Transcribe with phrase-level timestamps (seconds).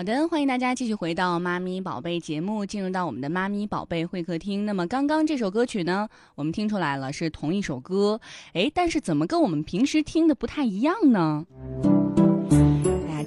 [0.00, 4.64] 好的，欢迎大家继续回到妈咪宝贝节目，进入到我们的妈咪宝贝会客厅。
[4.64, 8.18] 那么刚刚这首歌曲呢，我们听出来了是同一首歌，
[8.54, 11.44] 哎，但是怎么跟我们平时听的不太一样呢？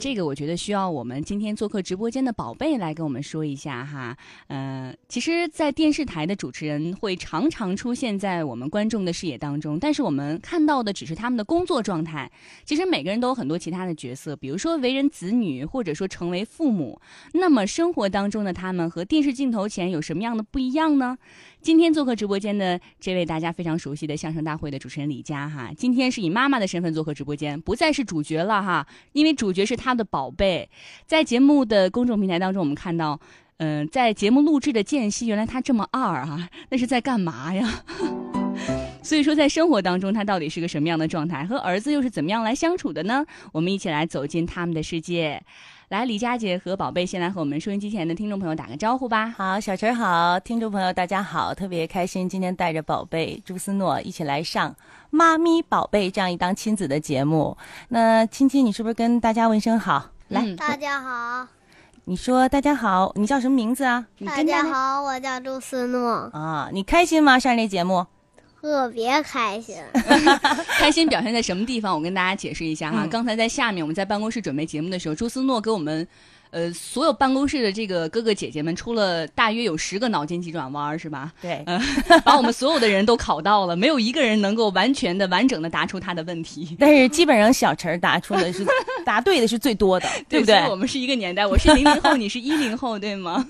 [0.03, 4.17] 这个我觉得需要我们今天做客直播间的宝贝来跟我们说一下哈。
[4.47, 12.29] 嗯，其实，在电视台的主持人会常常出现在我们观众的视野当中，但是我们看到的只是他们的工作状态。
[12.65, 16.99] 其实每个人都有很多其他的角色，比如说为人子女，或者说成为父母。
[17.31, 21.17] 那么生活当中的他们和电视镜头前有什么样的不一样呢？
[21.63, 30.69] 今天做客直播间的这位大家非常熟悉的相声大会的主持人李佳哈，今天是以妈妈的身份做客直播间，不再是主角了哈，因为主角是他的宝贝。
[31.07, 33.17] 在节目的公众平台当中，我们看到，
[33.59, 37.85] 嗯，在节目录制的间隙，原来他这么二哈， 那是在干嘛呀？
[39.01, 41.45] 所以说，在生活当中，他到底是个什么样的状态？
[41.45, 43.25] 和儿子又是怎么样来相处的呢？
[43.53, 45.41] 我们一起来走进他们的世界。
[45.93, 49.31] 来，李佳姐和宝贝先来和我们收音机前的听众朋友打个招呼吧。
[49.37, 54.71] 好，小陈好，听众朋友大家好，特别开心，今天带着宝贝朱思诺一起来上
[55.11, 57.55] 《妈咪宝贝》这样一档亲子的节目。
[57.89, 60.09] 那亲亲，你是不是跟大家问声好？
[60.29, 61.47] 来，大家好。
[62.05, 64.03] 你说大家好，你叫什么名字啊？
[64.25, 66.11] 大家好，我叫朱思诺。
[66.33, 67.37] 啊，你开心吗？
[67.37, 68.07] 上这节目？
[68.63, 69.75] 特别开心，
[70.79, 71.93] 开心表现在什么地方？
[71.93, 73.05] 我跟大家解释一下哈。
[73.05, 76.07] 刚才在下面我们在办公室准备节目的时候，朱思诺给我们。
[76.53, 81.33] 呃，所有办公室的这个哥哥姐姐们出了大约有十个脑筋急转弯，是吧？
[81.41, 81.65] 对，
[82.23, 86.77] 把我们所有的人都考到了，没有一个人能够完全的、完整的答出他的问题。
[86.79, 88.63] 但是基本上小陈答出的是
[89.03, 90.55] 答对的是最多的， 对不对？
[90.69, 93.43] 我们是一个年代，我是零零后，你是一零后，对吗？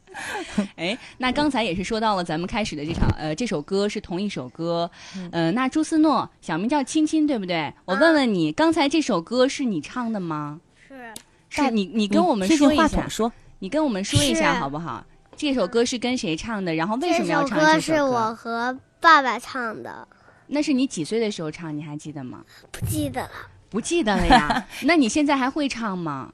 [0.76, 4.90] 哎，那刚才也是说到了咱们开始的这场，呃，这首歌是同一首歌，
[5.32, 7.72] 呃，那朱思诺小名叫青青，对不对？
[7.86, 10.60] 我问问你，刚才这首歌是你唱的吗？
[10.86, 11.12] 是
[11.70, 15.04] 你，你跟我们说一下，说，你跟我们说一下好不好？
[15.36, 16.74] 这首歌是跟谁唱的？
[16.74, 17.80] 然后为什么要唱这首歌？
[17.80, 20.06] 是我和爸爸唱的。
[20.46, 21.76] 那是你几岁的时候唱？
[21.76, 22.44] 你还记得吗？
[22.70, 23.30] 不记得了。
[23.68, 24.66] 不记得了呀？
[24.84, 26.32] 那你现在还会唱吗？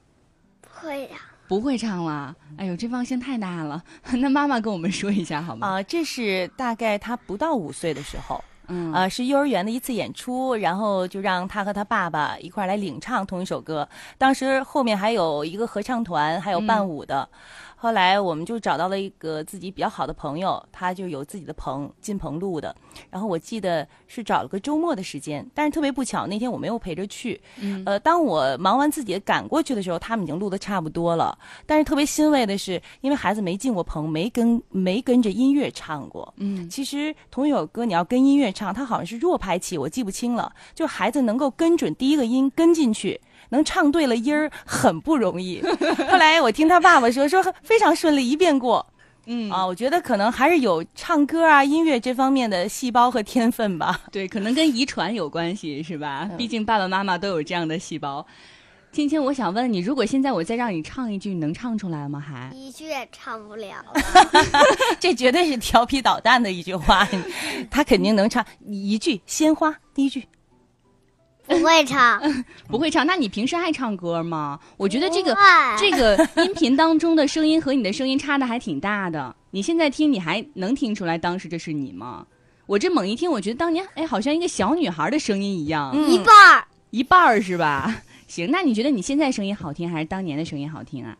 [0.61, 1.17] 不会呀。
[1.49, 2.35] 不会唱了。
[2.57, 3.83] 哎呦，这放心太大了。
[4.21, 5.67] 那妈妈跟我们说一下好吗？
[5.67, 8.43] 啊，这是大概他不到五岁的时候。
[8.75, 13.87] 嗯，呃，是幼儿园的一次演出，然后就让他和他爸爸一块来领唱同一首歌。
[14.17, 17.29] 当时后面还有一个合唱团，还有伴舞的。
[17.83, 22.73] 后来我们就找到了一个自己比较好的朋友，他就有自己的棚，进棚录的。
[23.11, 27.41] 然后我记得是找了个周末的时间，但是特别不巧，那天我没有陪着去。
[27.61, 27.83] 嗯。
[27.85, 31.37] 呃，当我忙完自己赶过去的时候，他们已经录的差不多了。
[31.67, 36.33] 但是特别欣慰的是，因为孩子没进过棚，没跟没跟着音乐唱过。
[36.37, 36.71] 嗯。
[36.71, 40.55] 其实同一首歌，你要跟音乐唱，它好像是弱拍器，我记不清了。
[40.73, 43.21] 就孩子能够跟准第一个音，跟进去。
[43.53, 45.63] 能唱对了音儿很不容易。
[46.11, 48.85] 后来我听他爸爸说，说非常顺利，一遍过。
[49.27, 54.01] 嗯啊，我觉得可能还是有唱歌啊、音乐这方面的细胞和天分吧。
[54.11, 56.29] 对，可能跟遗传有关系，是吧？
[56.37, 58.27] 毕竟爸爸妈妈都有这样的细胞。
[58.91, 62.19] 青青，我想问你，如果现在我再让你唱一句，你能唱出来吗？
[62.19, 63.77] 还一句也唱不了。
[64.99, 67.07] 这绝对是调皮捣蛋的一句话。
[67.71, 70.27] 他肯定能唱一句《鲜花》第一句。
[71.47, 72.21] 不会唱，
[72.69, 73.07] 不会唱。
[73.07, 74.59] 那你平时爱唱歌吗？
[74.77, 75.37] 我觉得这个
[75.79, 79.35] 这个音频当中的声音和你的声音差的还挺大的。
[79.51, 82.27] 你现在听，你还能听出来当时这是你吗？
[82.67, 88.03] 我这猛一听，我觉得当年哎，好像一个小女孩的声音一样，一半儿一半儿是吧？
[88.29, 91.17] 行，那你觉得你现在声音好听还是当年的声音好听啊？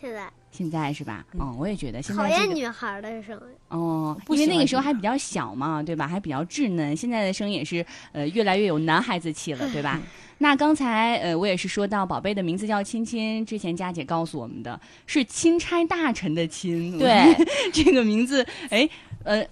[0.00, 0.28] 现在。
[0.58, 1.24] 现在是吧？
[1.38, 6.08] 嗯，我也觉得现在讨厌女孩的声音哦，因为那个时候还比较小嘛，对吧？
[6.08, 6.96] 还比较稚嫩。
[6.96, 10.00] 现在的声音也是呃越来越有男孩子气了，对吧？
[10.38, 17.32] 那刚才呃我也是说到宝贝的名字叫亲亲，之前佳姐告诉我们的是钦差大臣的钦，对
[17.72, 18.88] 这个名字哎
[19.22, 19.46] 呃，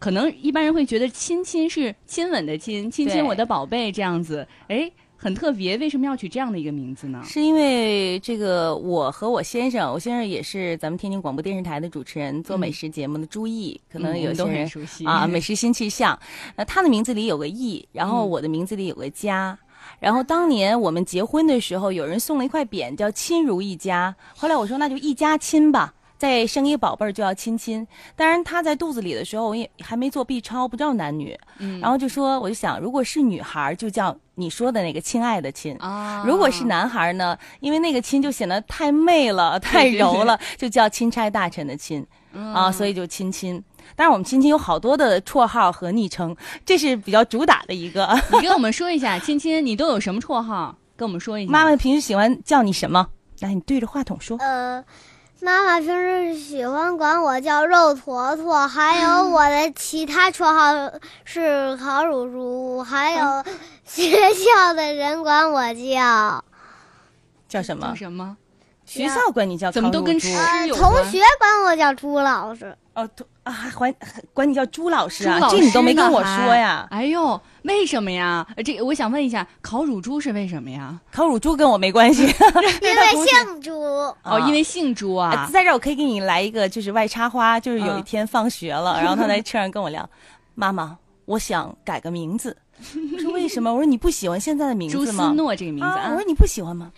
[0.00, 4.90] 可能一般人会觉得亲亲是亲吻的亲，亲亲我的宝贝这样子哎。
[5.22, 7.22] 很特别，为什么要取这样的一个名字呢？
[7.24, 14.68] 是因为这个，我和我先生，我先生也是咱们天津广播电视台的主持人，做美食节目的朱毅，可能有些人
[15.04, 15.24] 啊。
[15.30, 16.18] 美食新气象，
[16.56, 19.56] 那，他的名字里有个毅，然后我的名字里有个家，
[20.00, 24.12] 然后当年我们结婚的时候，有人送了一块匾，叫亲如一家。
[24.36, 27.84] 后来我说那就一家亲吧，再生一个宝贝儿就要亲亲。
[28.14, 34.16] 当然他在肚子里的时候，我也还没做 B 超，不知道男女，嗯，然后就说我就想，如果是女孩就叫。
[34.34, 37.36] 你说的那个亲爱的亲啊，如果是男孩呢？
[37.60, 42.04] 因为那个亲就显得太媚了， 太柔了，就叫钦差大臣的亲
[42.34, 43.62] 啊，所以就亲亲。
[43.94, 46.34] 但是我们亲亲有好多的绰号和昵称，
[46.64, 48.08] 这是比较主打的一个。
[48.32, 50.74] 你跟我们说一下，亲亲，你都有什么绰号？
[50.96, 51.52] 跟我们说一下。
[51.52, 53.06] 妈妈平时喜欢叫你什么？
[53.40, 54.38] 来，你对着话筒说。
[54.38, 54.82] 呃，
[55.42, 60.92] 妈妈平时喜欢管我叫肉坨坨，还有我的其他绰号
[61.24, 63.44] 是烤乳猪，还有
[63.84, 66.44] 学校的人管我叫
[67.48, 67.94] 叫什么叫？
[67.96, 68.36] 什么？
[68.86, 72.76] 学校管你叫怎么都跟烤乳猪吃呃，有关同学管我叫朱老师。
[72.94, 73.94] 哦，同啊，还管
[74.32, 75.40] 管你叫朱老师啊？
[75.50, 76.86] 这你都没跟我说呀？
[76.90, 78.46] 哎呦，为什么呀？
[78.56, 80.98] 呃这个我想问一下，烤乳猪是为什么呀？
[81.10, 82.22] 烤乳猪跟我没关系。
[82.80, 83.72] 因为姓朱，
[84.22, 85.50] 哦，因为姓朱呃啊。
[85.52, 90.08] 在这儿我可以给你来一个，就是外插花，就是有一嗯天放学了， 然后他在车上跟我聊，
[90.54, 92.56] 妈妈，我想改个名字。
[93.14, 93.72] 我说为什么？
[93.72, 95.32] 我说你不喜欢现在的名朱思字吗？
[95.36, 96.90] 诺这个名字啊啊我说，你不喜欢吗？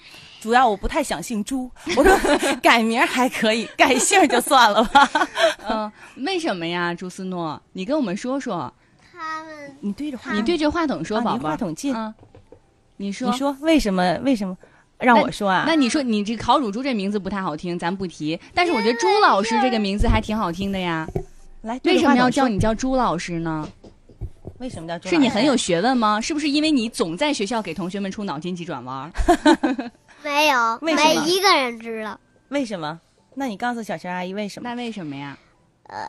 [0.44, 1.70] 主要我不太想姓朱。
[1.96, 2.14] 我说
[2.60, 5.08] 改名还可以，改姓就算了吧。
[5.66, 6.92] 嗯，为什么呀？
[6.92, 8.70] 朱思诺，你跟我们说说。
[9.10, 11.48] 他们你对着话，你对着话筒说，宝宝。
[11.48, 12.14] 话筒近啊。
[12.98, 14.18] 你说，你说为什么？
[14.22, 14.54] 为什么
[14.98, 15.64] 让我说啊？
[15.66, 18.38] 那你说你这烤乳猪这名字不太好听，咱不提。
[18.52, 21.08] 但是我觉得朱老师这个名字还挺好听的呀。
[21.62, 22.28] 来，为什么要？
[22.28, 23.66] 叫你叫朱老师呢？
[24.58, 25.16] 为什么叫朱老师？
[25.16, 26.20] 是你很有学问吗？
[26.20, 29.90] 是不是因为你总在学校给同学们出脑筋急转弯儿？
[30.24, 32.18] 没有，为什么没一个人知道。
[32.48, 33.00] 为什么？
[33.34, 34.68] 那你告诉小陈阿姨为什么？
[34.68, 35.36] 那为什么呀？
[35.84, 36.08] 呃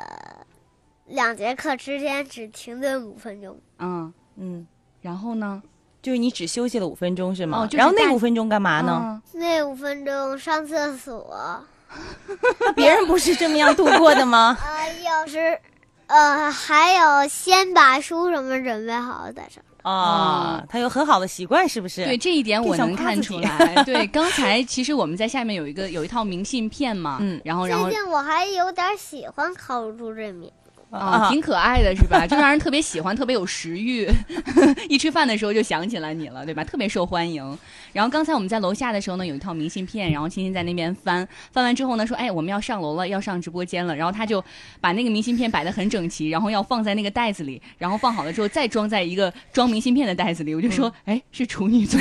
[1.08, 4.66] 两节课之间只停顿五分钟，嗯，嗯，
[5.02, 5.62] 然后呢？
[6.02, 7.60] 就是你只休息了五分钟是吗？
[7.62, 9.02] 哦就是然后那大五分钟干嘛呢？
[9.04, 11.64] 嗯那五分钟上厕所，
[12.60, 14.58] 那别人不是这么样度过的吗？
[14.64, 15.60] 呃，有时，
[16.08, 19.64] 呃，还有先把书什么准备好再上。
[19.92, 22.04] 啊，他有很好的习惯，是不是？
[22.06, 23.84] 对这一点我能看出来。
[23.86, 30.52] 对，刚才其实我们在下面有一个有一套明信片嘛，嗯然后然后最近我还有点喜欢烤乳猪这名，
[31.00, 32.26] 啊，挺可爱的是吧？
[32.28, 34.10] 就让人特别喜欢，特别有食欲，
[34.90, 36.64] 一吃饭的时候就想起来你了，对吧？
[36.64, 37.58] 特别受欢迎。
[37.94, 44.44] 然后刚才我们在楼下的时候呢，有一套明信片，然后青青在那边翻，翻完之后呢，说：“哎，我们要上楼了，要上直播间了。”然后他就
[44.82, 50.54] 把那个明信片摆得很整齐，然后要放在那个袋子里，然后放好了之后再装在一个装明信片的袋子里。
[50.54, 52.00] 我就说：“哎，是处女座，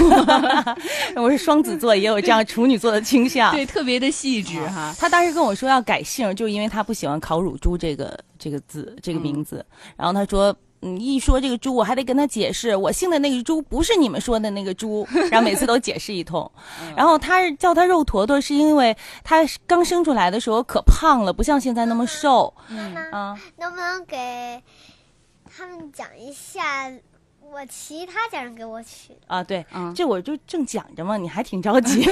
[1.16, 3.52] 我是双子座，也有这样处女座的倾向。
[3.52, 9.64] 对，特别的细致哈。”他当时跟我说要改姓，就是因为他不喜欢烤乳猪这个这个字这个名字。
[9.96, 15.08] 然后他说，嗯，一说这个猪，我还得跟他解释，我姓的那个猪不是你们说的那个猪。
[15.32, 16.50] 然后每次都解释一通。
[16.94, 22.52] 然后他是叫他肉坨坨，是因为他刚生出来的时候可胖了，不像现在那么瘦。
[22.68, 24.62] 妈妈啊，能不能给
[25.56, 26.92] 他们讲一下
[27.40, 29.20] 我其他家人给我取的？
[29.28, 32.02] 啊，对，嗯这我就正讲着嘛，你还挺着急，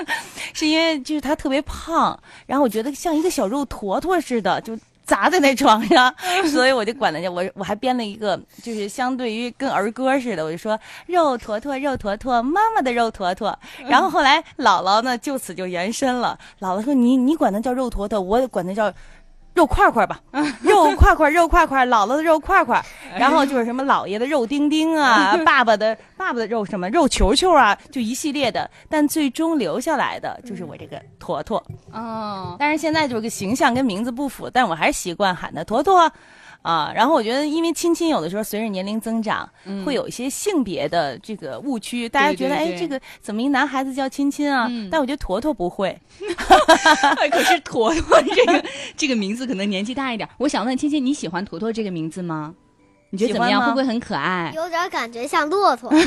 [0.52, 4.76] 是因为就是他特别胖，然后我觉得像一个小肉坨坨似的，就
[5.08, 6.14] 砸在那床上，
[6.52, 13.58] 所以我就管他叫我，我还编了一个，就是相对于跟儿歌似的，我就说肉坨坨，肉坨坨，妈妈的肉坨坨。
[13.86, 18.92] 然后后来姥姥呢，就此就延伸了，姥姥说你你管他叫肉坨坨，我管他叫。
[19.58, 20.20] 肉块块吧，
[20.62, 22.80] 肉块块，肉块块，姥姥的肉块块，
[23.18, 31.60] 然后就是什么姥爷的肉丁丁啊， 爸爸的爸爸的肉什么肉球球啊，就一系列的，但最终留下来的就是我这个坨坨。
[31.92, 36.08] 哦，但是现在就是个形象跟名字不符，但我还是习惯喊他坨坨。
[36.62, 39.48] 啊，然后我觉得，因为亲亲有的时候随着年龄增长，
[39.84, 44.66] 会有一些性别的这个误区，大家觉得，哎，这个怎么一男孩子叫亲亲啊？
[44.70, 45.98] 嗯但我觉得坨坨不会，
[47.30, 48.64] 可是坨坨这个
[48.96, 50.28] 这个名字可能年纪大一点。
[50.38, 52.54] 我想问亲亲，你喜欢坨坨这个名字吗？
[53.10, 53.62] 你觉得怎么样？
[53.62, 54.52] 会不会很可爱？
[54.54, 55.90] 有点感觉像骆驼。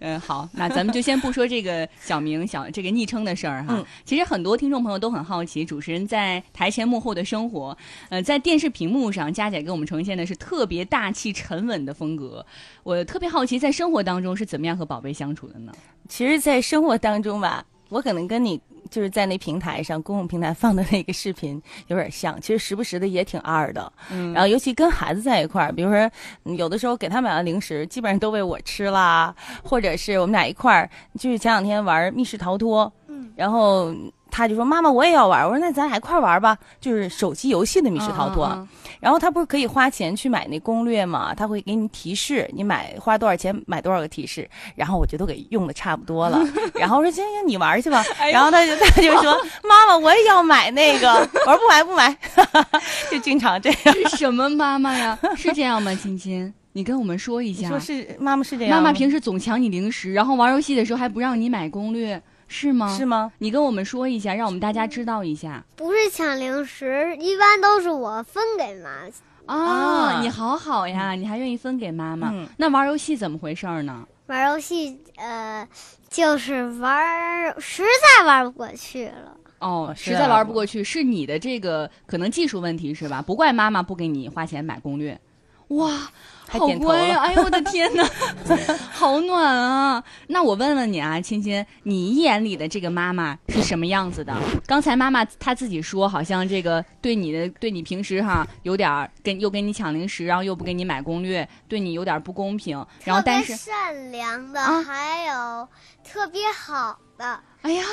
[0.00, 3.74] 嗯，好，那咱们就先不说这个小名、小这个昵称的事儿哈。
[3.76, 7.76] 嗯其实很多听众朋友都很好奇，主持人在台前幕后的生活。
[8.08, 12.44] 呃，在电视屏幕上，佳姐给我们呈现的是特别大气沉稳的风格。
[12.82, 15.72] 我特别好奇，在生活当中是怎么样和宝贝相处的呢？
[16.08, 18.60] 其实，在生活当中吧，我可能跟你
[18.90, 23.90] 就是在那平台上公共平台放的那个视频有点像，其实时不时的也挺二的。
[24.10, 26.10] 嗯然后尤其跟孩子在一块儿，比如说
[26.44, 33.94] 嗯有的时候给他买完零食，基本上都被我吃啦，或者是我们俩一块儿，就是前两天玩密室逃脱，嗯，然后
[34.30, 38.46] 他就说妈妈我也要玩，我说那咱俩一块儿玩吧，就是手机游戏的密室逃脱。
[38.46, 38.68] 嗯嗯
[39.00, 41.34] 然后他不是可以花钱去买那攻略吗？
[41.34, 44.46] 他会给你提示，你买花多少钱买多少个提示。
[44.76, 46.38] 然后我就都给用的差不多了。
[46.78, 48.04] 然后我说行行，你玩去吧。
[48.18, 49.32] 哎然后他就他就说
[49.66, 51.14] 妈妈我也要买那个，
[51.46, 52.14] 我说不买不买，
[53.10, 53.78] 就经常这样。
[54.18, 55.18] 什么妈妈呀？
[55.34, 55.94] 是这样吗？
[55.94, 57.68] 亲亲，你跟我们说一下。
[57.68, 58.76] 说是妈妈是这样？
[58.76, 62.88] 妈妈平时总抢你零食，然后玩游戏的时候还不让你买攻略，是吗？
[62.98, 63.32] 是吗？
[63.38, 65.64] 你跟我们说一下，让我们大家知道一下。
[65.76, 69.08] 不是抢零食，一般都是我分给妈。
[69.46, 72.30] 啊，啊你好好呀，你还愿意分给妈妈。
[72.32, 74.04] 嗯那玩游戏怎么回事儿呢？
[74.26, 75.66] 玩游戏，呃，
[76.08, 77.84] 就是玩，实
[78.18, 79.36] 在玩不过去了。
[79.60, 83.22] 哦，实在玩不过去，是你的这个可能技术问题是吧？
[83.22, 85.20] 不怪妈妈不给你花钱买攻略。
[85.68, 86.10] 哇，
[86.50, 87.20] 好乖呀！
[87.20, 88.04] 哎呦，我的 天哪，
[88.90, 90.02] 好暖啊！
[90.26, 94.36] 那我问问你啊，亲亲，你眼里的这个妈妈是什么样子的？
[94.66, 102.84] 刚才妈妈她自己说，好像这个对你的，对你平时哈有点跟又跟你抢零食，然后又不给你买攻略，对你有点不公平。
[103.04, 105.68] 然后但是善良的，还有
[106.02, 107.40] 特别好的。
[107.62, 107.84] 哎呀，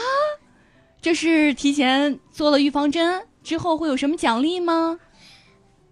[1.01, 4.99] 这是提前做了预防针之后会有什么奖励吗？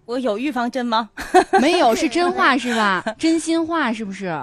[0.06, 1.10] 我有预防针吗？
[1.60, 3.04] 没有，是真话 是吧？
[3.18, 4.34] 真心话是不是？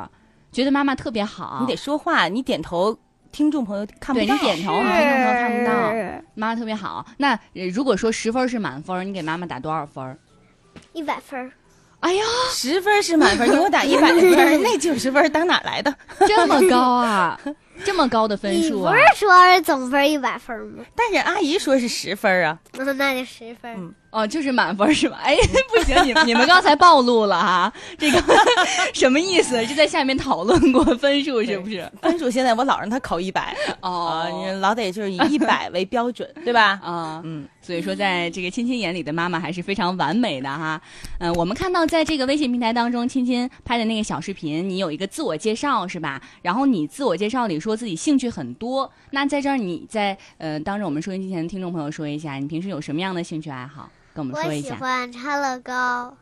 [0.52, 2.96] 觉得妈妈特别好，你得说话，你点头，
[3.32, 4.28] 听众朋友看不到。
[4.28, 5.72] 对你点头，听众朋友看不到。
[6.36, 7.06] 妈妈特别好。
[7.18, 7.40] 那
[7.74, 10.18] 如果说十分是满分，你给妈妈打多少分？
[10.92, 11.52] 一百分。
[12.02, 15.96] 哎呀，十分是满分，你给我打一百分， 那九十分打哪来的？
[16.28, 17.40] 这么高啊！
[17.86, 18.92] 这么高的分数啊！
[18.94, 20.84] 不是说总分一百分吗？
[20.96, 22.58] 但是阿姨说是十分啊。
[22.74, 23.74] 那那就十分。
[23.78, 25.20] 嗯，哦，就是满分是吧？
[25.24, 25.36] 哎，
[25.70, 28.22] 不行，你你们刚才暴露了哈，这个
[28.94, 29.64] 什么意思？
[29.66, 31.90] 是在下面讨论过分数是不是？
[32.02, 36.80] 分数现在我老让他考一百哦，你老得就是以一百 为标准，对吧？
[36.84, 37.48] 啊，嗯。
[37.66, 40.82] 所以说，在这个亲亲眼里的妈妈还是非常完美的哈。
[41.20, 46.22] 嗯，我们看到在这个微信平台当中，亲亲拍的那个小视频，你有一个自我介绍是吧？
[46.42, 48.92] 然后你自我介绍里说自己兴趣很多。
[49.12, 53.90] 那在这儿，你在呃当着我们收音机前的听众朋友说一下，你平时有什么样的兴趣爱好？
[54.14, 54.70] 跟我们说一下。
[54.72, 56.14] 我喜欢插乐高，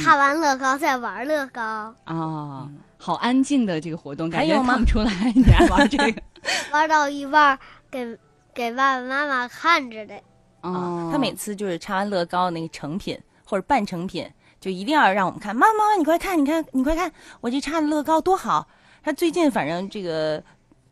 [0.00, 1.92] 插完乐高再玩乐高。
[2.06, 6.22] 哦，好安静的这个活动，感觉看不出来你爱玩这个。
[6.72, 7.58] 玩到一半，
[7.90, 8.16] 给
[8.54, 10.14] 给爸爸妈妈看着的。
[10.60, 15.56] 哦，他每次就是插完乐高那个成品或者半成品，就一定要让我们看。
[15.56, 17.10] 妈妈，你快看，你看，你快看，
[17.40, 18.68] 我这插的乐高多好。
[19.02, 20.42] 他最近反正这个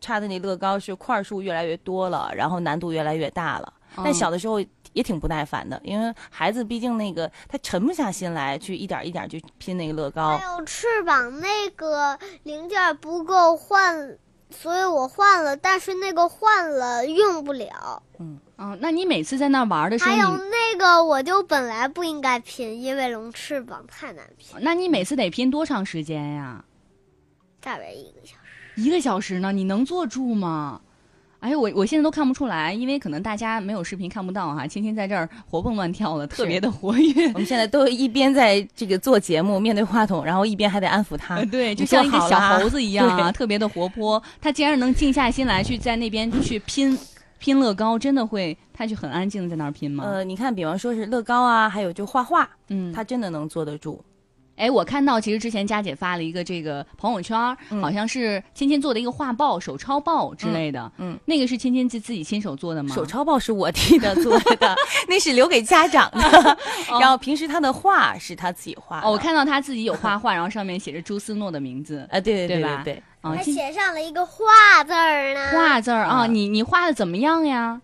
[0.03, 3.73] 插的那乐高是块数越来越多了，然后难度越来越大了。
[3.97, 4.61] 但小的时候
[4.93, 10.37] 也挺不耐烦的，因为孩子毕竟那个他沉不下心来去一点一点去拼那个乐高。
[10.37, 14.19] 还有翅膀那个零件不够换。
[14.55, 18.03] 所以我换了，但是那个换了用不了。
[18.19, 24.55] 嗯嗯，那你每次在那玩的时候，还有那个我就本来不应该拼，因为龙翅膀太难拼。
[24.61, 26.63] 那你每次得拼多长时间呀？
[27.63, 28.42] 大约一个小时。
[28.77, 29.53] 一个小时呢？
[29.53, 30.81] 你能坐住吗？
[31.41, 34.65] 哎，我我现在都看不出来，因为可能大家没有视频看不到哈。
[34.65, 37.27] 青青在这儿活蹦乱跳的，特别的活跃。
[37.35, 41.45] 我们现在都一边在这个做节目，面对话筒，然后一边还得安抚他。
[41.47, 44.23] 对，就像一个小猴子一样啊， 特别的活泼。
[44.41, 46.97] 他竟然能静下心来去在那边去拼
[47.41, 50.05] 拼乐高，真的会，他就很安静的在那儿拼吗？
[50.07, 54.01] 呃，你看，比方说是乐高啊，还有就画画，嗯，他真的能坐得住。
[54.57, 57.37] 哎，我看到其实之前佳姐发了一个这个朋友圈，
[57.81, 60.91] 好像是芊芊做的一个画报、手抄报之类的。
[60.99, 62.95] 嗯，那个是芊芊自自己亲手做的吗？
[62.95, 64.77] 手抄报是我替他做的，
[65.09, 66.59] 那是留给家长的。
[67.01, 69.01] 然后平时他的画是他自己画。
[69.01, 72.07] 哦，我看到他自己有画画，然后上面写着朱思诺的名字。
[72.11, 75.51] 啊，对对对对，还写上了一个画字儿呢。
[75.53, 77.81] 画字儿啊，你你画的怎么样呀？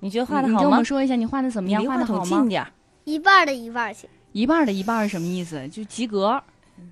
[0.00, 0.60] 你觉得画的好吗？
[0.60, 1.84] 跟我们说一下，你画的怎么样？
[1.84, 2.24] 画的好吗？
[2.24, 2.66] 近点，
[3.04, 4.08] 一半的一半行。
[4.36, 5.66] 一半的一半是什么意思？
[5.68, 6.42] 就及格，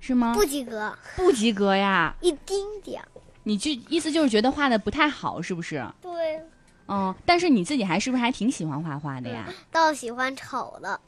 [0.01, 0.33] 是吗？
[0.35, 3.09] 不及格，不及格呀，一丁点儿。
[3.43, 5.87] 你就意思就是觉得画的不太好，是不是？
[6.01, 6.41] 对。
[6.89, 9.45] 嗯，但是你自己还是不是还挺喜欢画画的呀？
[9.71, 10.99] 倒喜欢丑了。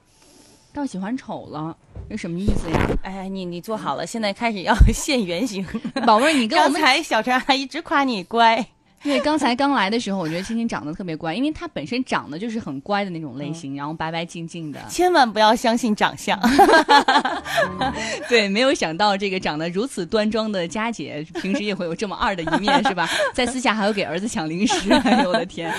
[0.74, 1.74] 倒喜欢丑了，
[2.10, 2.86] 这什么意思呀？
[3.02, 5.66] 哎，你你坐好了，现在开始要 现原形。
[6.06, 8.66] 宝贝儿，你跟我们刚才小陈阿姨直夸你乖。
[9.06, 14.80] 对，刚才刚来的时候，我觉得青青长得特别乖，因为她本身长得就是很乖的那种类型，然后白白净净的。
[14.88, 16.36] 千万不要相信长相。
[18.30, 23.08] 对，没有想到这个长得如此端庄的佳姐，平时也会有这么二的一面，是吧？
[23.34, 25.72] 在私下还要给儿子抢零食，哎呦我的天！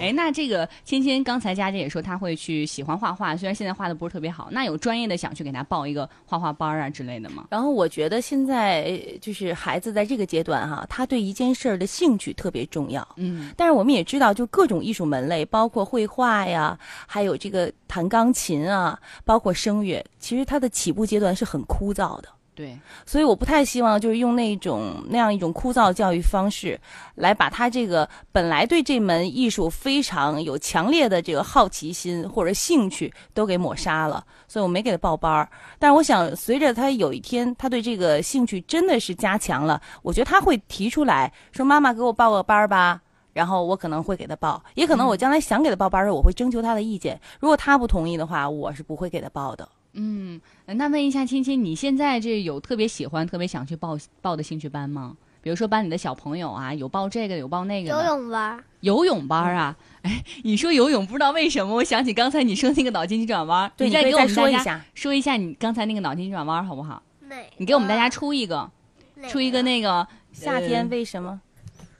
[0.00, 7.46] 哎，那这个芊芊刚才佳姐也说她会去喜欢画画，虽然现在画的不是特别好，那有专业的想去给她报一个画画班啊之类的吗？
[7.50, 12.34] 然后我觉得现在就是孩子在这个阶段哈，他对一件事儿的兴趣。
[12.34, 16.76] 特别重要，嗯，但是我们也知道，就各种艺术门类，包括绘画呀，
[17.06, 22.28] 还有这个弹钢琴啊，包括声乐，其实它的起步阶段是很枯燥的。
[22.54, 26.80] 对，所以我不太希望就是用那种那样一种枯燥教育方式，
[27.16, 34.24] 来把他这个本来对这门艺术非常有强烈的这个好奇心或者兴趣都给抹杀了。
[34.48, 35.46] 所以我没给他报班儿。
[35.78, 42.98] 但是我想，随着他有一天他对这个兴趣真的是加强了，我觉得他会提出来说：“妈妈，给我报个班儿吧。”
[43.34, 47.20] 然后我可能会给他报，也可能我将来想给他报班儿时，我会征求他的意见。
[47.40, 49.68] 如果他不同意的话，我是不会给他报的。
[49.94, 55.16] 嗯，那问一下青青，你现在这有特别喜欢、特别想去报报的兴趣班吗？
[55.40, 57.90] 比如说班里的小朋友啊，有报这个，有报那个。
[57.90, 58.64] 游泳班。
[58.80, 59.76] 游泳班啊？
[60.02, 63.70] 哎，你说游泳，不知道为什么，我想起刚才你说那个脑筋急转弯。
[63.76, 67.02] 对，你再给我们说一下，说一下你刚才那个脑筋急转弯好不好？
[67.56, 68.70] 你给我们大家出一个，
[69.28, 71.40] 出一个那个夏天为什么？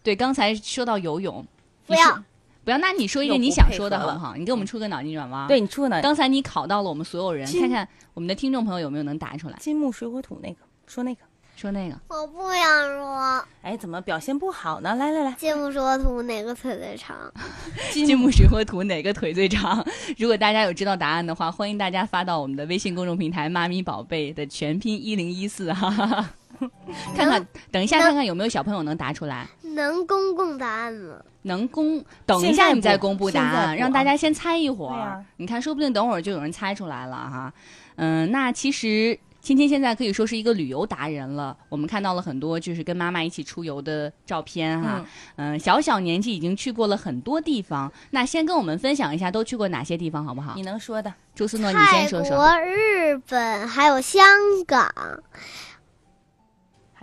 [0.02, 1.46] 对，刚才说到游泳。
[1.86, 2.24] 不要，
[2.64, 2.78] 不要。
[2.78, 4.34] 那你说一个你想说的好不好？
[4.36, 5.46] 你给我们出个脑筋转弯。
[5.46, 6.00] 对你出个脑。
[6.00, 9.56] 刚才你考到了我们所有人，看看我们的听众朋友有没有能答出来。
[9.60, 10.56] 金木水火土那个，
[10.86, 11.20] 说那个。
[11.56, 13.46] 说那个，我不想说。
[13.62, 14.92] 哎，怎么表现不好呢？
[14.96, 17.16] 来来来，金木水火土哪个腿最长？
[17.94, 19.86] 金木水火土哪个腿最长？
[20.18, 26.28] 如果大家有知道答案的话，欢迎大家发到我们的微信公众平台“妈咪宝贝”的全拼一零一四哈。
[27.16, 29.46] 看看，等一下看看有没有小朋友能答出来。
[29.62, 31.16] 能公共答案吗？
[31.42, 35.24] 能公，等一下你再公布答案，让大家先猜一会儿。
[35.36, 37.52] 你看，说不定等会儿就有人猜出来了哈。
[37.96, 39.18] 嗯，那其实。
[39.44, 41.54] 青青现在可以说是一个旅游达人了。
[41.68, 45.04] 我们看到了很多就是跟妈妈一起出游的照片哈。
[45.36, 47.92] 嗯，小小年纪已经去过了很多地方。
[48.12, 50.54] 那先跟我们分享一下都去过哪些地方好不好？
[50.56, 52.30] 你能说的，朱思诺，你先说说。
[52.30, 54.26] 泰国、日本，还有香
[54.66, 54.90] 港，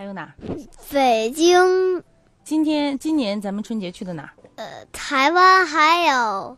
[0.02, 0.34] 还有哪？
[0.92, 2.04] 北京。
[2.44, 4.34] 今天今年咱们春节去的哪？
[4.56, 6.58] 呃，台湾还有。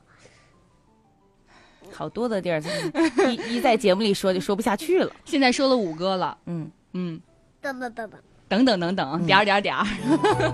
[1.92, 2.64] 好多的地儿，
[3.28, 5.12] 一一在节目里说就说不下去了。
[5.26, 7.20] 现在说了五个了，嗯嗯，
[7.60, 9.86] 等等等等等等等等，点儿点儿点儿。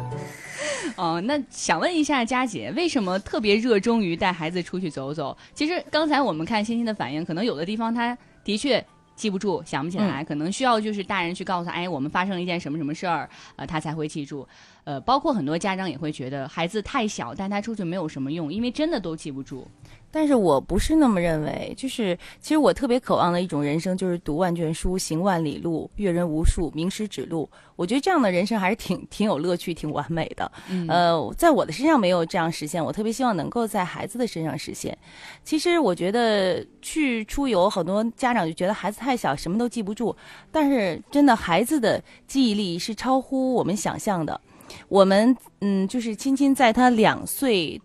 [0.98, 5.38] 哦，那想问一下佳姐，为什么特别热衷于带孩子出去走走？
[5.54, 8.84] 其实刚才我们看欣欣的反应，可能有的地方他的确
[9.20, 14.48] 记不住、想不起来，可能需要就是大人去告诉他，哎，我们发生了一件什么什么事儿，呃，他才会记住。
[14.86, 19.68] 呃，包括很多家长也会觉得孩子太小，带他出去没有什么用，因为真的都记不住。
[20.12, 27.50] 但是我不是那么认为，就是其实我特别渴望的一种人生，就是读万卷书，行万里路，阅人无数，名师指路。
[27.76, 30.52] 我觉得这样的人生还是挺挺有乐趣，挺完美的。
[30.88, 34.98] 呃，在我的身上没有这样实现，我特别希望能够在孩子的身上实现。
[35.44, 40.16] 其实我觉得去出游，很多家长就觉得孩子太小，什么都记不住。
[40.52, 44.40] 但是真的，孩子的记忆力是超乎我们想象的。
[44.88, 47.80] 我们嗯，就是亲亲在他两岁。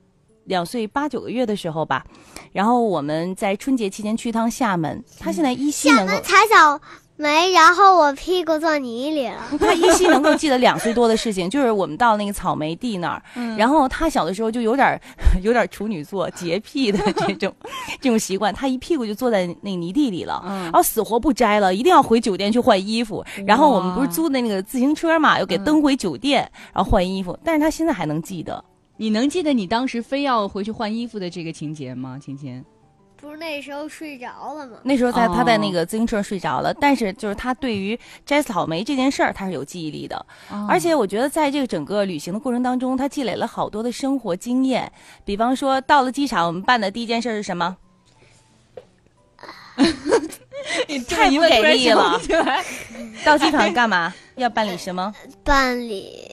[0.45, 2.05] 两岁八九个月的时候吧，
[2.53, 6.81] 然后我们在春节期间去一趟厦门，他现在依稀能够踩小
[7.17, 9.37] 梅，然后我屁股坐泥里了。
[9.61, 13.23] 他依稀能够记得两岁多的事情，就是我们到那个草莓地那儿，
[13.57, 15.01] 然后他小的时候就有点
[15.43, 17.55] 有点处女座洁癖的这种
[18.01, 23.25] 这种习惯，他一屁股就坐在那泥地里了，然后死活不摘了，一定要回酒店去换衣服。
[23.47, 27.39] 然后我们不是租的那个自行车嘛，又给蹬回酒店，然后换衣服。
[27.45, 28.63] 但是他现在还能记得。
[28.97, 32.65] 你能记得你当时非要回去换衣服的这个情节吗，晴晴？
[33.17, 34.77] 不是那时候睡着了吗？
[34.83, 40.27] 那时候在他在那个自行车睡着了，但是就是他对于摘草莓这件事儿他是有记忆力的，
[40.69, 44.93] 而且我觉得在这个整个旅行的过程当中，他积累了好多的生活经验。
[45.25, 47.77] 比方说到了机场，我们办的第一件事是什么？
[50.87, 52.21] 你太不给力了！
[53.25, 54.13] 到机场干嘛？
[54.37, 55.15] 要办理什么？
[55.43, 56.24] 办理。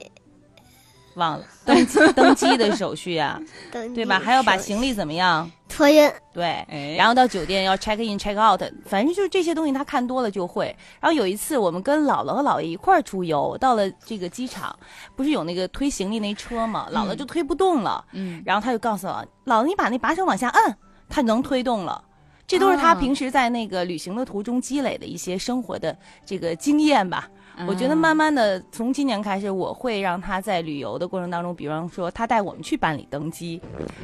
[1.15, 3.39] 忘了登机登机的手续啊，
[3.71, 4.19] 对吧？
[4.19, 5.49] 还要把行李怎么样？
[5.69, 6.11] 托运。
[6.33, 6.65] 对，
[6.97, 10.75] 然后到酒店要 check in check out，反正就是这些东西他看多了就会。
[10.99, 14.73] 然后有一次我们跟姥姥和姥爷一块儿出游，到了这个机场，
[15.15, 16.87] 不是有那个推行李那车吗？
[16.91, 20.77] 姥姥就推不动了，嗯，然后他就告诉我，姥姥你把那把手往下摁，
[21.09, 22.01] 它能推动了。
[22.51, 27.29] 这都是他平时在那个旅行的途中积累的一些生活的这个经验吧。
[27.67, 33.61] 我觉得慢慢的，从今年开始，我会让他在旅游的过程当中，比方说他带我们去办理登机，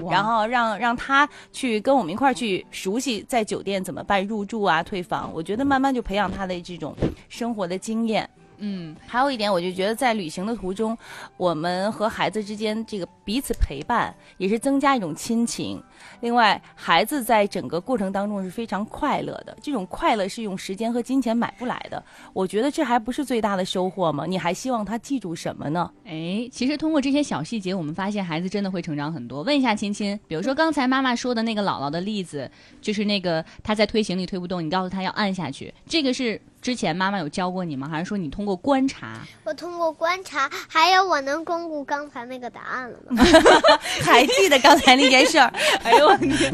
[0.09, 5.31] 然后让让他去跟我们一块儿去熟悉在酒店怎么办入住啊、退房。
[5.33, 6.95] 我觉得慢慢就培养他的这种
[7.29, 8.29] 生活的经验。
[8.59, 10.97] 嗯，还有一点，我就觉得在旅行的途中，
[11.37, 15.81] 我们和孩子之间这个彼此陪伴，也是增加一种亲情。
[16.19, 22.03] 另外，孩子在整个过程当中是非常快乐的，这种快乐是用时间和金钱买不来的。
[22.33, 24.25] 我觉得这还不是最大的收获吗？
[24.25, 25.91] 你还希望他记住什么呢？
[26.05, 29.43] 哎，其实通过这些小细节，我们发现孩子真的会成长很多。
[29.43, 32.49] 问一下亲亲，比如说刚才妈妈说的那个姥姥的例子，
[32.81, 36.41] 就是那个他在推行李推不动，你告诉他要按下去，这个是。
[36.67, 37.87] 之前妈妈有教过你吗？
[37.89, 39.21] 还是说你通过观察？
[39.45, 43.23] 我通过观察，还有我能公布刚才那个答案了吗？
[44.03, 45.47] 还记得刚才那件事儿？
[45.81, 46.53] 哎呦我天！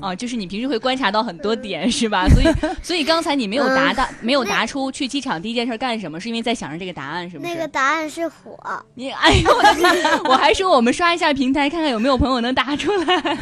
[0.00, 2.28] 哦，就是你平时会观察到很多点是吧？
[2.28, 2.46] 所以
[2.84, 7.52] 所以刚才你没有答到，没有答出去机场第一件事干什么，是因为在想着这个答案是不是？
[7.52, 8.56] 那个答案是火。
[8.94, 9.92] 你哎呦我的天！
[10.30, 13.36] 我还说我们刷一下平台，看看有没有朋友能答出来。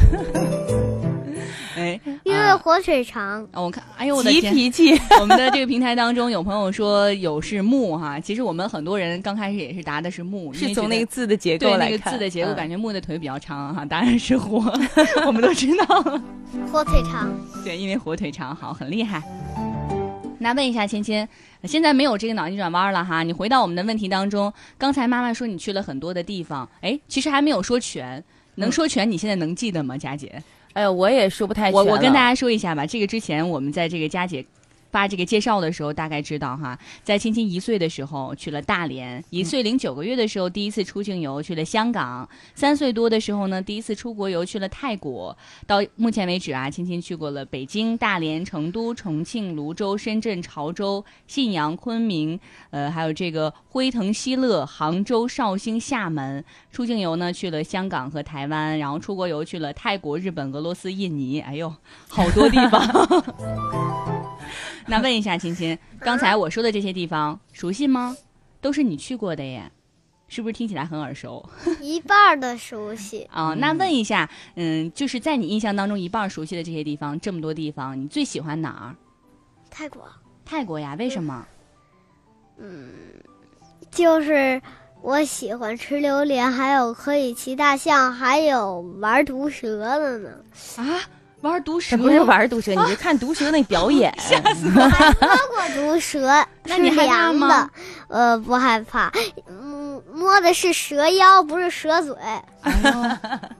[1.75, 3.47] 哎， 因为火腿肠。
[3.53, 4.91] 我看，哎呦我的急脾气。
[5.19, 11.91] 我们的这个平台当中有朋友说有是木哈，其实我们很多人刚开始也是答的是木，是从那个字的结构来看。
[11.91, 14.71] 那个字的结构，感觉木的腿比较长哈，答案是火。
[15.25, 16.01] 我们都知道，
[16.71, 17.31] 火腿肠。
[17.63, 19.21] 对，因为火腿肠好，很厉害。
[20.39, 21.27] 那问一下芊芊，
[21.65, 24.51] 现在没有这个脑筋转弯了哈，你回到我们的问题当中。
[24.75, 28.23] 刚才妈妈说你去了很多的地方，哎，其实还没有说全，
[28.55, 29.09] 能说全？
[29.09, 30.41] 你现在能记得吗，佳姐？
[30.73, 31.77] 哎呦，我也说不太清。
[31.77, 34.45] 我我跟大家说一下吧，这个之前我们在这个佳姐。
[34.91, 45.35] 发这个介绍的时候，大概知道哈，在青青一岁的时候去了大连，一岁零九个月的时候第一次出境游去了香港，三岁多的时候呢第一次出国游去了泰国。
[45.65, 52.39] 到目前为止啊，青青去过了北京、大连、成都、重庆、泸州、深圳、潮州、信阳、昆明，
[52.71, 56.43] 呃，还有这个辉腾、希勒、杭州、绍兴、厦门。
[56.71, 61.73] 出境游呢去了香港和台湾，然后出国游去了泰国、日本、俄罗斯、印尼，哎呦，
[62.09, 62.81] 好多地方。
[64.87, 68.15] 那问一下青青，刚才我说的这些地方熟悉吗？
[68.59, 69.71] 都是你去过的耶，
[70.27, 71.47] 是不是听起来很耳熟？
[71.81, 73.53] 一半的熟悉啊。
[73.55, 78.95] 那问一下，嗯，就是在你印象当中一半熟悉的这些地方，这么多地方，你最喜欢哪儿？
[79.69, 80.07] 泰国。
[80.45, 80.95] 泰国呀？
[80.99, 81.45] 为什么？
[82.57, 82.91] 嗯，
[83.89, 84.61] 就是
[85.01, 90.29] 我喜欢吃榴莲，还有可以骑大象，还有玩毒蛇的呢。
[90.77, 91.01] 啊？
[91.41, 94.13] 玩毒蛇不是玩毒蛇， 你是看毒蛇那表演。
[94.75, 96.27] 我还摸过毒蛇，
[96.65, 97.69] 那你害怕吗？
[98.07, 99.11] 呃，不害怕。
[99.47, 102.15] 嗯，摸的是蛇腰，不是蛇嘴。
[102.61, 102.91] 哎呦，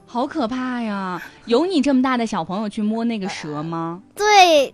[0.05, 1.21] 好可怕呀！
[1.45, 4.01] 有你这么大的小朋友去摸那个蛇吗？
[4.15, 4.73] 对。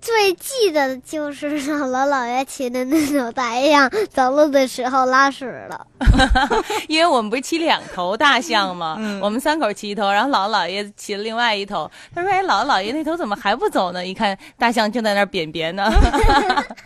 [0.00, 5.86] 最记得的就是姥姥姥爷骑的那头大象走路的时候拉屎了，
[6.88, 8.96] 因为我们不是骑两头大象吗？
[9.20, 11.90] 我们三口骑一头，然后姥姥姥爷骑了另外一头。
[12.14, 14.06] 他说：“哎，姥姥姥爷那头怎么还不走呢？
[14.06, 15.90] 一看大象正在那儿便便呢。”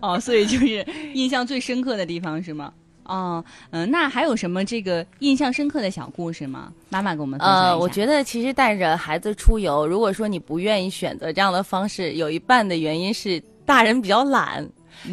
[0.00, 2.72] 哦，所以就是印象最深刻的地方是吗？
[3.12, 6.72] 哦，嗯，那还有什么这个印象深刻的小故事吗？
[6.88, 7.56] 妈妈给我们分享。
[7.56, 14.66] 呃，我觉得其实带着孩子出游，如果说你不愿意选择这样的方式，有一半的原因是大人比较懒。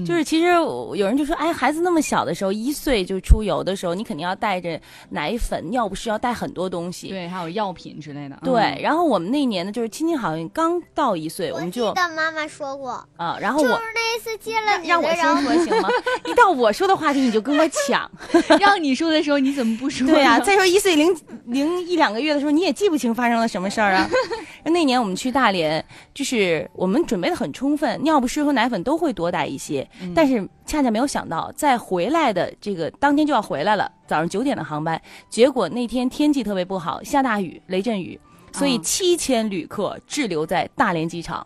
[0.05, 7.09] 就是其实有人就说，哎，孩子那么小的时候，一岁就出游的时候，你肯定要带着奶粉、尿不湿，要带很多东西。
[7.09, 8.37] 对，还有药品之类的。
[8.43, 11.93] 对，然后我们那年呢，就是青青好像刚到一岁，我们就。
[11.93, 12.91] 的妈妈说过。
[13.17, 13.67] 啊，然后我。
[13.67, 15.89] 就是那一次接了你让我先说行吗？
[16.25, 18.09] 一到我说的话题，你就跟我抢。
[18.59, 20.07] 让你说的时候，你怎么不说？
[20.07, 21.15] 对呀，再说一岁零
[21.45, 24.09] 零一两个月的时候，你也记不清发生了什么事儿啊。
[24.65, 29.68] 那年我们去大连，就是我们准备的很充分，尿不湿和奶粉都会多带一些，
[30.15, 30.47] 但是。
[30.69, 35.01] 恰恰没有想到，在回来的这个当天就要回来了，早上九点的航班。
[35.27, 38.19] 结果那天天气特别不好，下大雨，雷阵雨，
[38.51, 41.43] 所以七千旅客滞留在大连机场。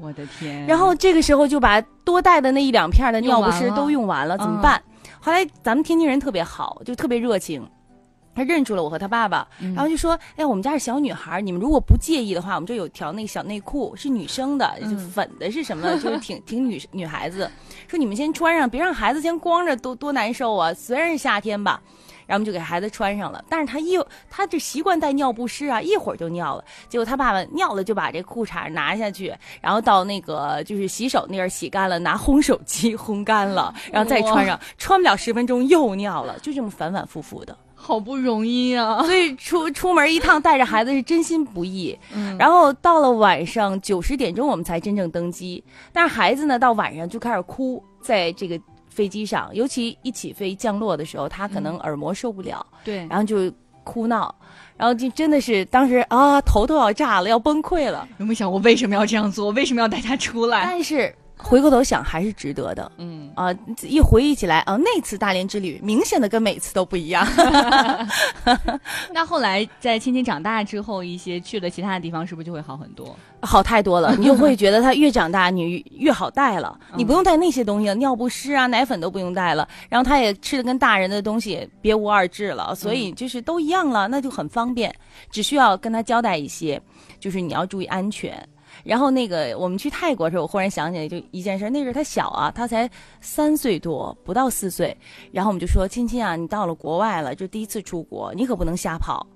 [0.00, 0.64] 我的天！
[0.66, 4.80] 然后这个时候就把多带的那一两片的尿不湿都用完了，怎么办？
[5.20, 7.68] 后来咱们天津人特别好，就特别热情。
[8.40, 15.94] 他认出了我和他爸爸，然后就说：“哎，我们家是小女孩，你们如果不介意的话，我们这有条那个小内裤，是女生的，就粉的是什么？
[15.98, 17.50] 就是挺挺女女孩子。
[17.86, 20.72] 说你们先穿上，别让孩子先光着，多多难受啊！
[20.72, 21.82] 虽然是夏天吧，
[22.26, 23.44] 然后我们就给孩子穿上了。
[23.48, 23.98] 但是他一
[24.30, 26.64] 他这习惯带尿不湿啊，一会儿就尿了。
[26.88, 41.98] 结果他爸爸尿了就把这裤衩拿下去，然后到那个就是洗手那儿洗干了，拿烘手机烘干了，然后再穿上，穿不了十分钟又尿了，就这么反反复复的。”好不容易啊，所以出出门一趟带着孩子是真心不易。
[42.14, 45.64] 嗯，然后到了晚上九十点钟，我们才真正登机。
[45.90, 53.50] 但是孩子呢，到晚上就开始哭，在这个飞机上，尤其一起飞降落的时候，他可能耳膜受不了，对，然后就
[53.82, 54.32] 哭闹，
[54.76, 58.06] 然后就真的是当时啊，头都要炸了，要崩溃了。
[58.18, 59.50] 有没有想过为什么要这样做？
[59.52, 60.62] 为什么要带他出来？
[60.64, 61.12] 但是。
[61.42, 67.26] 回过头想还是值得的，嗯啊，一回忆起来啊，那次大连之旅明显的跟每次都不一样。
[69.12, 73.16] 那后来在青青长大之后，一些去了其他的地方，是不是就会好很多？
[73.42, 76.78] 好太多了， 你就会觉得他越长大，你越好带了。
[76.94, 79.66] 你不用带那些东西了，尿不湿啊、奶粉都不用带了。
[79.88, 84.94] 然后他也吃的跟大人的东西别无二致了，所以就是都一样了，那就很方便。
[85.30, 86.80] 只需要跟他交代一些，
[87.18, 88.46] 就是你要注意安全。
[88.84, 92.88] 然后那个我们去泰国的时候，我忽然想起来就一件事，那时候他小啊，他才
[93.20, 94.96] 三岁多，不到四岁。
[95.32, 99.26] 然后我们就说：“亲亲啊，你到了国外了，就第一次出国，你可不能瞎跑。”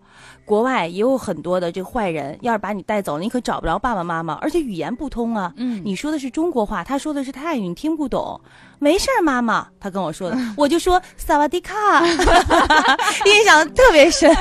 [0.45, 5.53] 国外也有很多的这个坏人，要是把你带走了，你可找不着爸爸妈妈，而且语言不通啊。
[5.57, 8.41] 嗯，你说的是中国话，他说的是泰语，你听不懂。
[8.81, 12.05] 没事儿，妈妈，他跟我说的，我就说萨瓦迪卡，
[13.25, 14.35] 印象特别深。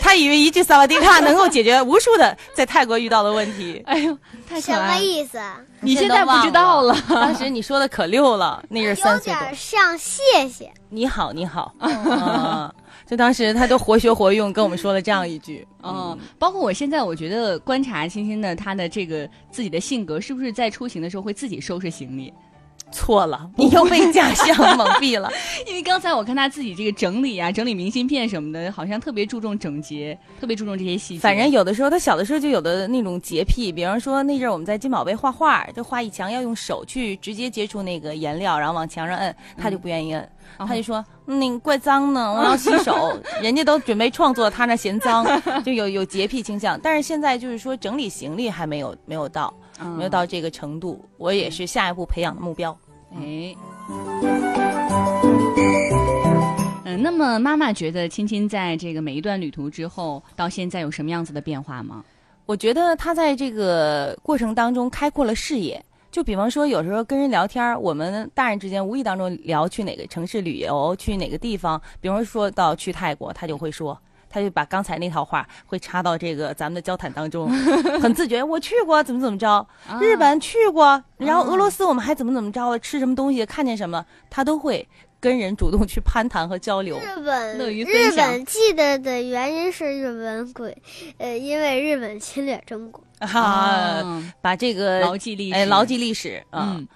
[0.00, 3.82] 他以为一句萨瓦迪卡能够解决无数的在泰国遇到的问题。
[3.84, 4.16] 哎呦，
[4.48, 5.38] 太什么意思？
[5.80, 6.96] 你现在不知道了。
[7.08, 10.72] 当时你说的可溜了，那是三岁有点像谢谢。
[10.88, 11.74] 你好，你好。
[13.06, 22.34] 就当时他都活学活用跟我们说了这样一句，嗯，包括我现在，我觉得观察欣欣的他的这个自己的性格，是不是在出行的时候会自己收拾行李？
[22.96, 25.30] 错了，你又被假象蒙蔽了。
[25.68, 31.20] 因为刚才我看他自己这个整理啊，整理明信片什么的，好像特别注重整洁，特别注重这些细节。
[31.20, 40.28] 反正有的时候他小的时候就有的那种洁癖，比方说那阵我们在金宝贝画画，就画一墙要用手去直接接触那个颜料，然后往墙上摁，他就不愿意摁。
[40.58, 45.26] 他就说：“你怪脏呢，我要洗手。”人家都准备创作，他那嫌脏，
[45.66, 46.78] 就有有洁癖倾向。
[46.80, 49.52] 但是现在就是说整理行李还没有没有到，
[49.96, 51.04] 没有到这个程度。
[51.18, 52.74] 我也是下一步培养的目标。
[53.20, 53.56] 哎，
[56.84, 62.04] 嗯，那么妈妈觉得青青在这个每一段旅途之后，到现在有什么样子的变化吗？
[62.44, 65.84] 我觉得他在这个过程当中开阔了视野。
[66.12, 77.48] 就比方说，有时候跟人聊天，我们大人之间无意当中聊去哪个城市旅游，去哪个地方，比方说到去泰国，他就会说，他就把刚才那套话会插到这个咱们的交谈当中，
[78.00, 78.42] 很自觉。
[78.42, 79.66] 我去过，怎么怎么着，
[80.00, 84.88] 日本去过，然后俄罗斯我们还怎么怎么着了，吃什么东西，看见什么，他都会。
[85.18, 90.76] 跟人主动去攀谈和交流，日本乐于日本记得的原因是日本鬼，
[91.16, 96.86] 呃，因为日本侵略中国啊，把这个牢记历史，哎，牢记历史，嗯。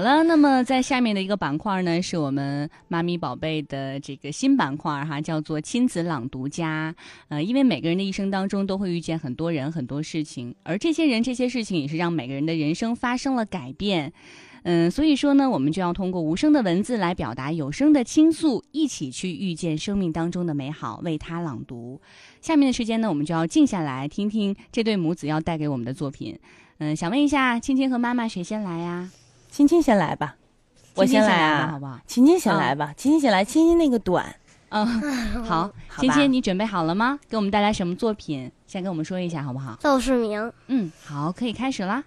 [0.00, 6.94] 好了，那么在下面的一个板块呢，是我们妈咪宝贝的这个新板块哈，叫做亲子朗读家。
[7.28, 14.10] 呃，因为每个人的一生当中都会遇见很多人、很多事情，而这些人、这些事情也是让每个人的人生发生了改变。
[14.62, 22.00] 嗯，所以说呢，我们就要通过无声的文字来表达有声的倾诉，一起去遇见生命当中的美好，为他朗读。
[22.40, 26.38] 下面的时间呢，我们就要静下来听听这对母子要带给我们的作品。
[26.78, 29.10] 嗯，想问一下，青青和妈妈谁先来呀？
[29.50, 30.36] 青青先来吧，
[30.94, 31.98] 我先来啊，好不好？
[32.06, 34.24] 青青先来吧，青青先来，青青那个短，
[34.70, 34.86] 嗯，
[35.44, 37.18] 好，青青你准备好了吗？
[37.28, 38.50] 给我们带来什么作品？
[38.66, 39.76] 先跟我们说一下好不好？
[39.82, 42.04] 陋室铭，嗯，好，可以开始啦。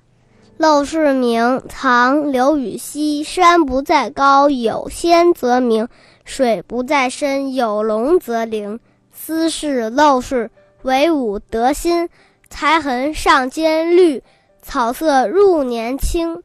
[0.60, 3.24] 陋室铭，唐·刘禹锡。
[3.24, 5.88] 山不在高，有仙则名；
[6.26, 8.80] 水不在深，有龙则灵。
[9.12, 10.52] 斯是陋室，
[10.84, 12.08] 惟吾德馨。
[12.50, 14.24] 苔痕上阶绿，
[14.62, 16.40] 草色入帘青。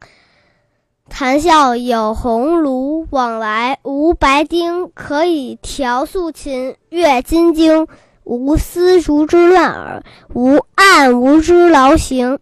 [1.09, 4.89] 谈笑有鸿儒，往来无白丁。
[4.93, 7.87] 可以调素琴，阅金经。
[8.23, 10.03] 无丝竹之乱耳，
[10.35, 12.39] 无案牍之劳形。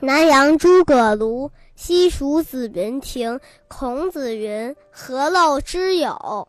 [0.00, 3.40] 南阳诸葛庐，西蜀子云亭。
[3.66, 6.46] 孔子云：“何陋之有？”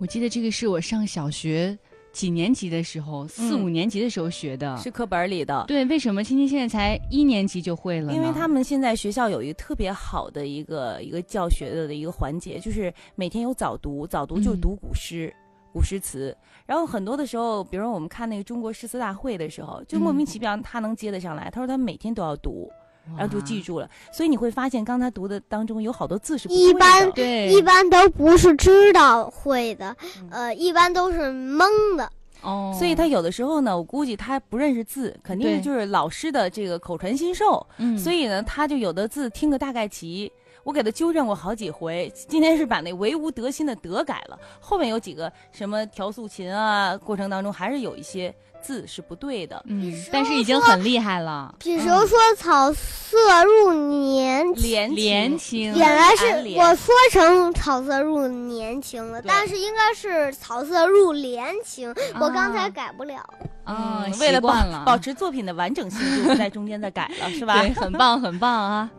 [0.00, 1.78] 我记得这个是我上小学。
[2.16, 5.62] 几年级的时候，四五年级的时候学的，是课本里的。
[5.68, 8.10] 对，为什么青青现在才一年级就会了？
[8.14, 15.30] 因为他们现在学校有一个特别好的一个一个教学的的一个环节，就是每天有早读，早读就是读古诗、
[15.74, 16.34] 古诗词。
[16.64, 21.50] 然后很多的时候，比如说我们看那个中国诗词大会的时候，就莫名其妙他能接得上来。
[21.50, 22.66] 他说他每天都要读。
[23.14, 29.94] 然后就记住了，所以你会发现，刚才读的当中有好多字是一般对，一般都不是知道会的，
[30.30, 32.10] 呃，一般都是蒙的
[32.42, 32.74] 哦。
[32.76, 40.30] 所以他有的时候呢，我估计他不认识字，肯定就是老师的这个口传心授，嗯，所以呢，他就有的字听个大概齐。
[40.64, 48.34] 我给他纠正过好几回，今天是把那唯吾德馨的德改了，后面有几个什么调素琴啊，过程当中还是有一些。
[48.62, 51.54] 字是不对的，嗯，但是已经很厉害了。
[51.58, 56.24] 比如说“草色入年年年青”，原来是
[56.56, 61.94] 我说成“草色入年青”了，但是应该是“草色入帘青”。
[62.20, 63.22] 我刚才改不了。
[63.64, 67.60] 啊，为了保保持作品的完整性，就不在中间再改了，是吧？
[67.60, 68.90] 对，很棒，很棒啊！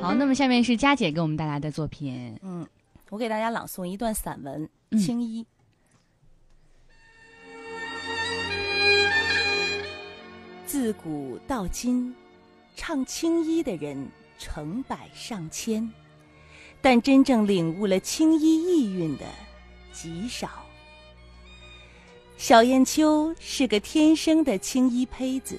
[0.00, 2.38] 好，那么下面是佳姐给我们带来的作品。
[2.42, 2.64] 嗯，
[3.10, 4.68] 我给大家朗诵一段散文
[5.04, 5.42] 《青衣》。
[10.68, 12.14] 自古到今，
[12.76, 14.06] 唱青衣的人
[14.38, 15.90] 成百上千，
[16.82, 19.24] 但真正领悟了青衣意蕴的
[19.94, 20.50] 极少。
[22.36, 25.58] 小燕秋是个天生的青衣胚子。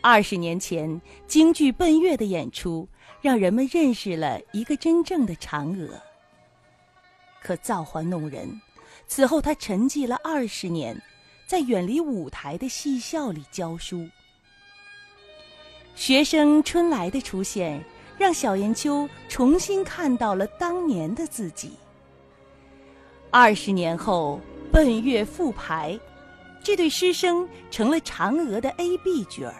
[0.00, 2.88] 二十年前，京剧《奔月》的演出，
[3.20, 5.88] 让人们认识了一个真正的嫦娥。
[7.40, 8.60] 可造化弄人，
[9.06, 11.00] 此后，他沉寂了二十年，
[11.50, 14.08] 在远离舞台的戏校里教书。
[15.96, 17.84] 学生春来的出现，
[18.16, 21.72] 让小燕秋重新看到了当年的自己。
[23.32, 24.38] 二十年后，
[24.70, 25.98] 奔月复排，
[26.62, 29.56] 这对师生成了嫦娥的 A、B 角儿。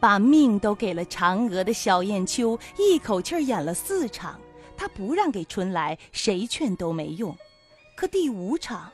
[0.00, 4.40] 把命都给了嫦娥的小燕秋，一口气演了四场。
[4.78, 7.36] 他不让给春来，谁劝都没用。
[7.94, 8.90] 可第五场，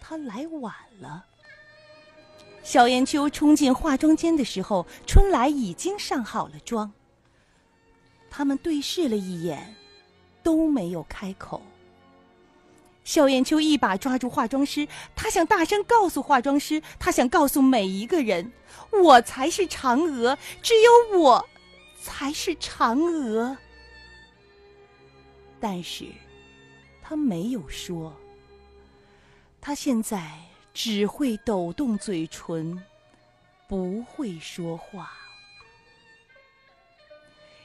[0.00, 1.24] 他来晚了。
[2.62, 6.90] 小燕秋冲进化妆间的时候，春来已经上好了妆。
[8.30, 9.74] 他们对视了一眼，
[10.42, 11.60] 都没有开口。
[13.02, 14.86] 小燕秋一把抓住化妆师，
[15.16, 18.52] 她想大声告诉化妆师，她想告诉每一个人：
[19.02, 21.44] 我才是嫦娥，只有我，
[22.00, 23.56] 才是嫦娥。
[25.58, 26.06] 但是，
[27.02, 28.14] 他没有说。
[29.60, 30.32] 他现在
[30.72, 32.82] 只会抖动嘴唇，
[33.68, 35.12] 不会说话。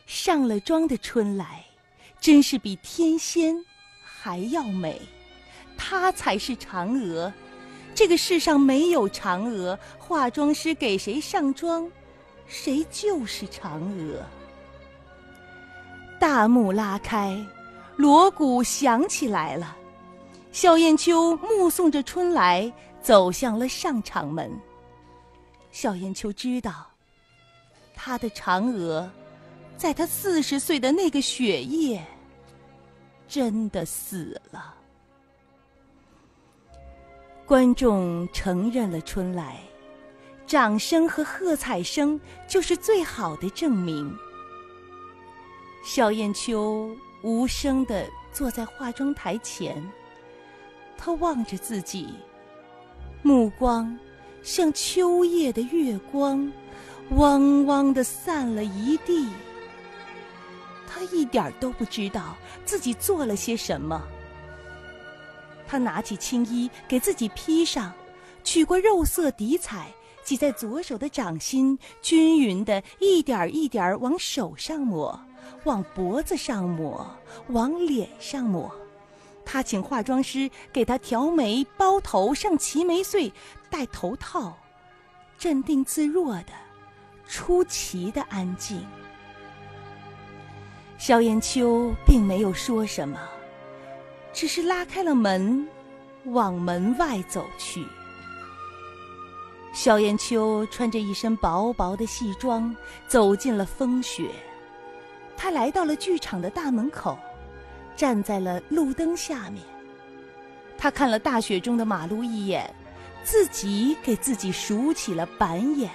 [0.06, 1.64] 上了妆的春来，
[2.20, 3.56] 真是比天仙
[4.04, 5.02] 还要美。
[5.78, 7.32] 她才是嫦娥，
[7.94, 9.78] 这个世上没有嫦娥。
[9.98, 11.90] 化妆师给谁上妆，
[12.46, 14.24] 谁就是嫦娥。
[16.20, 17.46] 大幕拉开。
[17.98, 19.76] 锣鼓响起来了，
[20.56, 24.50] 小燕秋目送着春来走向了上场门。
[25.70, 26.88] 小燕秋知道，
[27.94, 29.12] 她的嫦娥，
[29.76, 32.02] 在她四十岁的那个雪夜，
[33.28, 34.74] 真的死了。
[37.46, 39.60] 观众承认了春来，
[40.48, 44.10] 掌声和喝彩声就是最好的证明。
[45.84, 46.90] 小燕秋。
[47.24, 49.84] 无声的坐在化妆台前，
[50.98, 52.16] 他望着自己，
[53.22, 53.98] 目光
[54.42, 56.52] 像秋夜的月光，
[57.12, 59.28] 汪汪的散了一地。
[60.88, 64.02] 他一点都不知道自己做了些什么。
[65.68, 67.92] 他拿起青衣给自己披上，
[68.44, 69.92] 取过肉色底彩，
[70.24, 75.20] 挤在左手的掌心，均匀的一点一点往手上抹。
[75.66, 77.06] 往脖子上抹，
[77.50, 78.72] 往脸上抹。
[79.46, 83.32] 他请化妆师给他调眉、包头、上齐眉穗、
[83.70, 84.58] 戴头套，
[85.38, 86.52] 镇定自若的，
[87.28, 88.86] 出奇的安静。
[90.98, 93.20] 萧炎秋并没有说什么，
[94.34, 95.68] 只是拉开了门，
[96.26, 97.86] 往门外走去。
[99.74, 102.74] 萧炎秋穿着一身薄薄的戏装，
[103.08, 104.30] 走进了风雪。
[105.36, 107.20] 他来到了剧场的大门口，
[107.96, 109.64] 站在了路灯下面。
[110.78, 112.74] 他看了大雪中的马路一眼，
[113.24, 115.90] 自己给自己数起了板眼。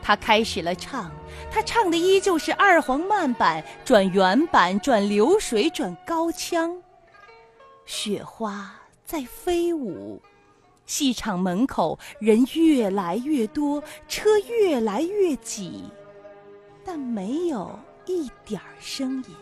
[0.00, 1.10] 他开始了唱，
[1.50, 6.80] 他唱的依旧是二黄慢板转原板转流水转高腔。
[7.84, 8.72] 雪花
[9.04, 10.22] 在飞舞，
[10.86, 15.90] 戏场门口人越来越多，车越来越挤，
[16.84, 17.78] 但没有。
[18.08, 19.34] 一点儿声音。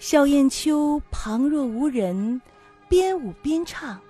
[0.00, 2.40] 小燕秋旁若无人，
[2.88, 4.00] 边舞边唱，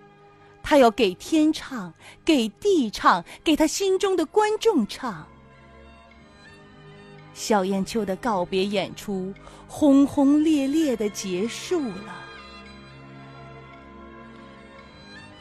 [0.63, 1.93] 他要给天唱，
[2.25, 5.27] 给地唱，给他心中的观众唱。
[7.35, 9.35] 小燕秋的告别演出
[9.67, 12.15] 轰轰烈烈的结束了。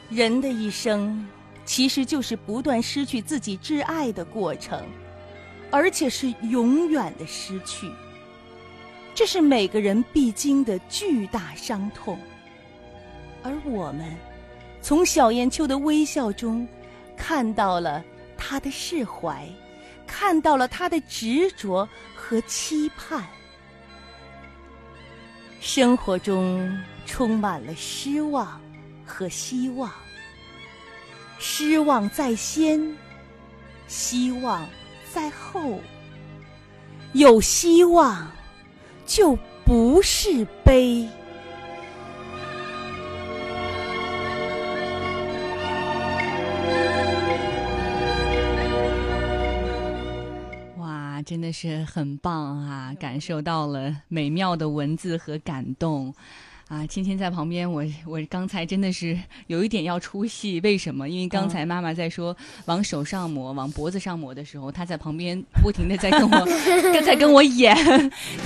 [0.08, 1.28] 人的一生，
[1.64, 4.84] 其实就是不断失去自己挚爱的过程。
[5.70, 7.88] 而且是永远的失去，
[9.20, 12.18] 这是每个人必经的巨大伤痛。
[13.42, 14.16] 而我们，
[14.80, 16.66] 从小燕秋的微笑中，
[17.18, 18.02] 看到了
[18.38, 19.46] 他的释怀，
[20.06, 23.22] 看到了他的执着和期盼。
[25.60, 28.58] 生活中充满了失望
[29.04, 29.92] 和希望，
[31.38, 32.96] 失望在先，
[33.86, 34.66] 希望。
[35.12, 35.78] 在后，
[37.12, 38.26] 有希望，
[39.10, 41.04] 就不是悲。
[50.78, 52.94] 哇，真的是很棒啊！
[53.00, 56.14] 感受到了美妙的文字和感动。
[56.70, 59.18] 啊，青青在旁边，我我刚才真的是
[59.48, 61.08] 有一点要出戏，为什么？
[61.08, 62.34] 因为刚才妈妈在说
[62.66, 66.46] 往手上抹、往脖子上抹的时候，她在旁边不停的在跟我，
[67.04, 67.76] 在跟我演，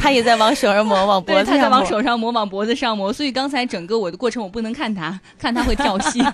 [0.01, 6.25] 她也在往手上抹、往脖子上抹，在往手上抹、往脖子上抹，所以刚才整个我的过程我不能看她，看她会跳戏。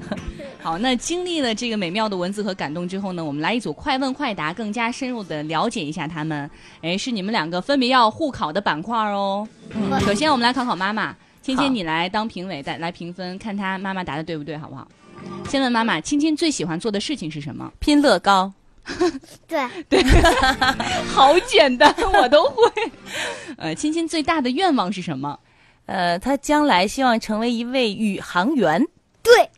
[0.60, 6.50] 好，那经历了这个美妙的文字和感动之后呢，我们来一组快问快答，更加深入的了解一下他们。
[6.82, 9.48] 哎，是你们两个分别要互考的板块哦。
[9.70, 11.16] 嗯，首先我们来考考妈妈。
[11.56, 14.86] 芊芊，你来当评委，来来评分，看他妈妈答的对不对，好不好？
[15.48, 17.70] 先问妈妈，芊芊最喜欢做的事情是什么？
[17.78, 18.52] 拼乐高。
[19.46, 20.02] 对 对，
[21.12, 22.72] 好简单，我都会。
[23.58, 25.38] 呃，芊芊最大的愿望是什么？
[25.86, 28.84] 呃，她将来希望成为一位宇航员。
[29.22, 29.50] 对。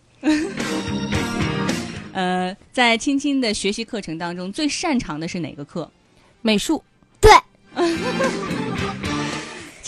[2.13, 5.91] 呃，在芊芊的学习课程当中，最擅长的是哪个课？
[6.43, 6.83] 美术。
[7.21, 7.31] 对。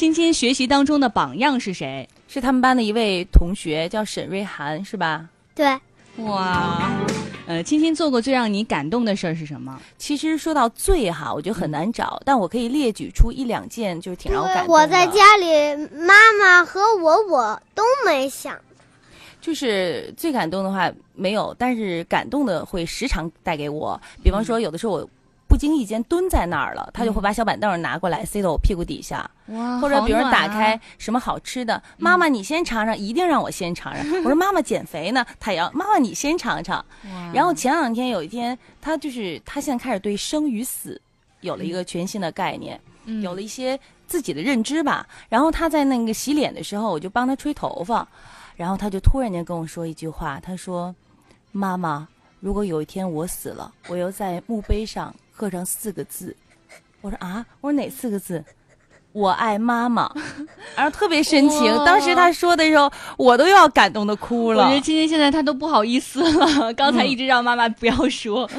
[0.04, 2.06] 芊芊学习当中的榜样是谁？
[2.28, 5.26] 是他们班的一位同学，叫沈瑞涵，是吧？
[5.54, 5.66] 对。
[6.16, 6.92] 哇，
[7.46, 9.80] 呃，芊芊做过最让你感动的事儿是什么？
[9.96, 14.72] 其实说到最哈，我觉得很难找，但我可以列举出一两件，就是挺让我感动的。
[14.74, 18.54] 我在家里，妈妈和我我都没想。
[19.40, 23.98] 就是最感动的话没有，但是感动的会时常带给我。
[24.22, 25.08] 比方说，有的时候我。
[25.54, 29.30] 不经意间蹲在那儿了，他就会把小板凳拿过来塞到我屁股底下，
[29.80, 34.04] 或者比如打开什么好吃的，妈妈你先尝尝，一定让我先尝尝。
[34.24, 36.84] 我说妈妈减肥呢，他也要妈妈你先尝尝。
[37.32, 41.00] 然后前两天有一天，他就是他现在开始对生与死
[41.42, 42.80] 有了一个全新的概念，
[43.22, 43.78] 有了一些
[44.08, 45.06] 自己的认知吧。
[45.28, 48.04] 然后他在那个洗脸的时候，我就帮他吹头发，
[48.56, 50.92] 然后他就突然间跟我说一句话，他说
[51.52, 52.08] ：“妈妈，
[52.40, 56.36] 如果有一天我死了，我要在墓碑上。”刻上四个字，
[57.00, 58.44] 我说啊，我说哪四个字？
[59.12, 60.10] 我爱妈妈，
[60.74, 61.72] 然后特别深情。
[61.84, 64.64] 当时他说的时候，我都要感动的哭了。
[64.64, 68.50] 我觉得今天现在他都不好意思了， 刚才一直让妈妈不要说，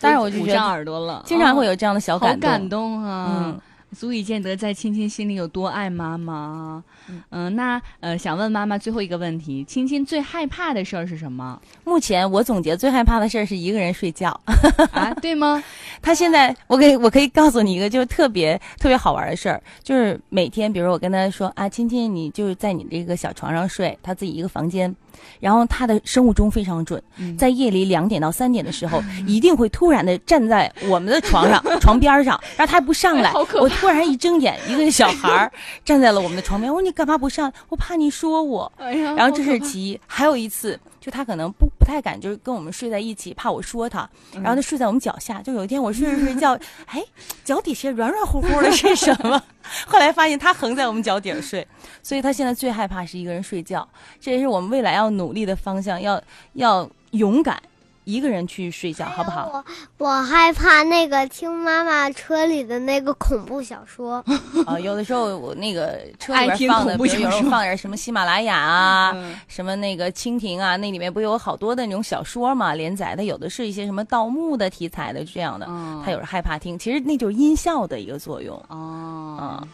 [0.00, 1.22] 但是我就捂上耳朵了。
[1.24, 3.54] 经常会有这样的小感动，好感动啊！
[3.96, 6.82] 足以见得在青青心里有多爱妈妈。
[7.30, 11.60] 嗯，那呃，想问妈妈最后一个问题：亲亲最害怕的事儿是什么？
[11.84, 14.38] 目前我总结最害怕的事儿是一个人睡觉
[14.92, 15.62] 啊，对吗？
[16.02, 24.94] 他现在，我可以我可以告诉你一个，就是特别特别好玩的事儿，就是每天，比如我跟他说啊，亲亲，你就是在你这个小床上睡，他自己一个房间。
[25.40, 27.02] 然后他的生物钟非常准，
[27.38, 33.32] 在夜里两点到三点的时候，一定会突然的站在我们的床上 床边上，然后他还不上来。
[33.32, 35.50] 我突然一睁眼，一个小孩儿
[35.86, 36.70] 站在了我们的床边。
[36.70, 37.52] 我说你干嘛不上？
[37.68, 38.72] 我怕你说我。
[38.78, 44.08] 然后这是其一，还有一次，就他可能不不太敢，就是跟我们睡在一起，怕我说他。
[44.32, 45.42] 然后他睡在我们脚下。
[45.42, 47.04] 就有一天我睡着睡觉， 哎，
[47.44, 49.40] 脚底下软软乎乎的是什么？
[49.86, 51.68] 后来发现他横在我们脚底下睡，
[52.02, 53.86] 所以他现在最害怕是一个人睡觉。
[54.18, 56.18] 这也是我们未来要努力的方向，要
[56.54, 57.60] 要勇敢。
[58.06, 59.64] 一个人去睡觉，好不好？
[59.98, 64.24] 我我害怕那个听妈妈车里的那个恐怖小说。
[64.64, 69.12] 啊，有的时候我那个车里边放的，比如有时候放点什么喜马拉雅啊，
[69.48, 75.66] 什么那个蜻蜓啊，那里面不有好多的那种小说嘛，连载的，有的是一些什么盗墓的题材的这样的，
[76.04, 78.56] 他有时害怕听，其实那就是音效的一个作用。
[78.68, 79.66] 哦，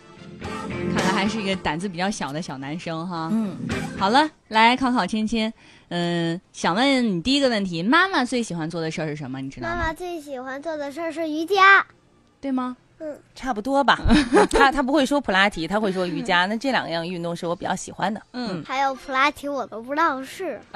[0.97, 3.29] 看来还是一个胆子比较小的小男生哈。
[3.31, 3.55] 嗯，
[3.99, 5.53] 好了，来考考芊芊。
[5.95, 9.43] 嗯，想问你第一个问题，妈妈最喜欢做的事儿是什么？
[9.43, 9.77] 你知道吗？
[9.77, 11.85] 妈妈最喜欢做的事儿是瑜伽，
[12.41, 12.75] 对吗？
[12.99, 14.01] 嗯，差不多吧。
[14.51, 16.47] 他他不会说普拉提，他会说瑜伽。
[16.51, 18.23] 那这两样运动是我比较喜欢的。
[18.33, 20.59] 嗯，还有普拉提我都不知道是。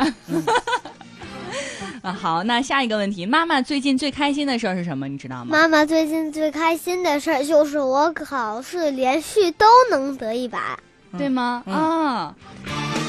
[2.03, 5.09] 啊，好，那下一个问题，妈妈最近最开心的事儿是什么？
[5.09, 5.47] 你知道吗？
[5.51, 10.59] 妈妈最近最开心的事儿就是我考试连续都能得一百，
[11.17, 11.63] 对吗？
[11.67, 12.35] 啊。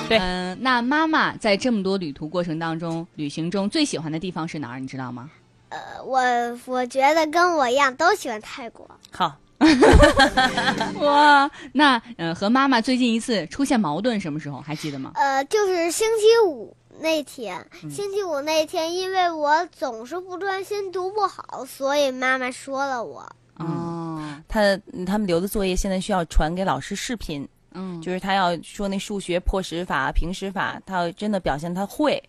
[0.07, 4.79] 对，嗯，那妈妈在这么多旅途过程当中，旅行中最喜欢的地方是哪儿？
[4.79, 5.29] 你知道吗？
[5.69, 6.21] 呃，我
[6.65, 8.89] 我觉得跟我一样都喜欢泰国。
[9.11, 9.35] 好，
[11.01, 14.61] 哇，那呃，和妈妈最近一次出现矛盾什么时候？
[14.61, 15.11] 还记得吗？
[15.15, 17.67] 呃，就是星期五那天。
[17.89, 23.29] 星期五那天，因为我总是不专心读不好，所以妈妈说了我。
[23.57, 27.45] 哦，他他们留的作业现在需要传给老师视频。
[27.73, 32.21] 嗯，就是他要说那数学破十法、平时法，他要真的表现他会。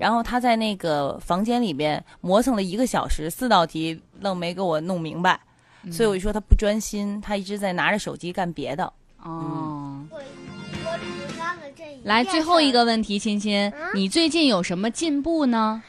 [0.00, 5.38] 然后他在那个房间里边磨蹭了一个小时，四道题愣没给我弄明白，
[5.92, 8.90] 所以我就说他不专心，他一直在拿着手机干别的。
[9.22, 10.02] 哦，
[12.02, 15.82] 来最后一个问题，亲亲，你最近有什么进步呢？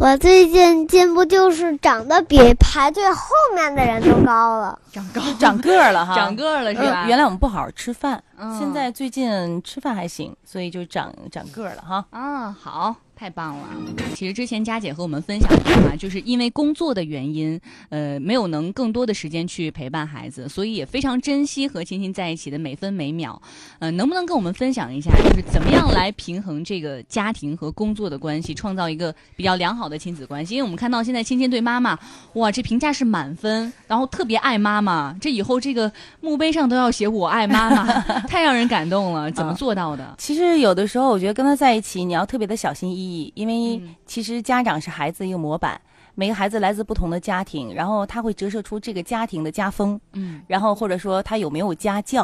[0.00, 7.04] 我最近进步就是长得比排队后面的人都高了，长高 长个儿了哈，长个儿了是吧？
[7.08, 8.22] 原来我们不好好吃饭
[8.56, 12.04] 现在最近吃饭还行，所以就长长个儿了哈。
[12.10, 12.94] 啊，好。
[13.18, 13.66] 太棒了！
[14.14, 23.42] 其实之前佳姐和我们分享过嘛，就是因为工作的原因，呃，没有能更多的时间去陪伴孩子，所以也非常珍惜和亲亲在一起的每分每秒。
[23.80, 30.54] 呃，能不能跟我们分享一下，就是怎么样来平衡这个家庭和工作的关系，创造一个比较良好的亲子关系？
[30.54, 31.98] 因为我们看到现在亲亲对妈妈，
[32.34, 35.90] 哇，这评价是满分，然后特别爱妈妈，这以后这个
[36.20, 37.84] 墓碑上都要写我爱妈妈，
[38.30, 39.28] 太让人感动了。
[39.32, 40.14] 怎么做到的？
[40.18, 43.07] 其实有的时候，我觉得跟他在一起，你要特别的小心翼翼。
[43.34, 45.80] 因为其实家长是孩子一个模板，
[46.14, 52.22] 每个孩子来自不同的家庭，然后他会折射出这个家庭的家风，嗯，然后或者说他有没有家教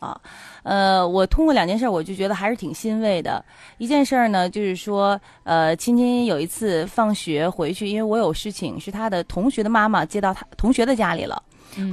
[0.00, 0.20] 啊，
[0.64, 3.44] 呃，我通过两件事，我就觉得还是挺欣慰的。
[3.78, 11.40] 一件事儿呢，就是说，呃，亲亲有一次放学回去，因为我有事情，是他的同学的妈妈接到他同学的家里了。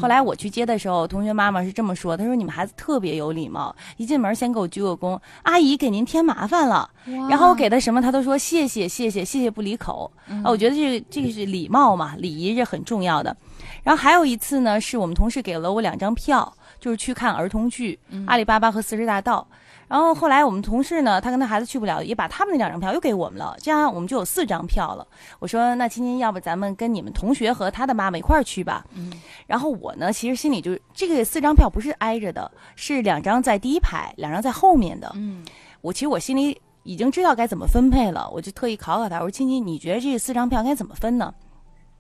[0.02, 6.90] 后来我去接的时候，同学妈妈是这么说：“她说你们孩子特别有礼貌，一进门先给我鞠个躬，阿姨给您添麻烦了。
[7.30, 10.12] 然后我给他什么，他都说谢谢谢谢谢谢不离口。
[10.28, 13.36] 啊，我觉得这个这个是礼貌嘛，礼仪是很重要的。
[13.84, 19.46] 然后还有一次呢，是我们同事给了我两张票，就是去看儿童剧《阿里巴巴和四十大盗》。”
[19.94, 25.08] 然后后来我们同事呢，他跟他孩子去不了，也把他们那两张票又给我们了，这样我们就有四张票了。
[25.38, 28.84] 我说那青青，要不咱们跟你们同学和他的妈妈一块儿去吧。
[28.96, 29.14] 嗯。
[29.46, 35.12] 然后我呢，其实心里就这个四张票不是挨着的，是两张在第一排，两张在后面的。
[35.14, 35.46] 嗯。
[35.82, 41.32] 我其实我心里已经知道该怎么分配了，我就特意考考他，我说亲亲，你觉得这四张票该怎么分呢？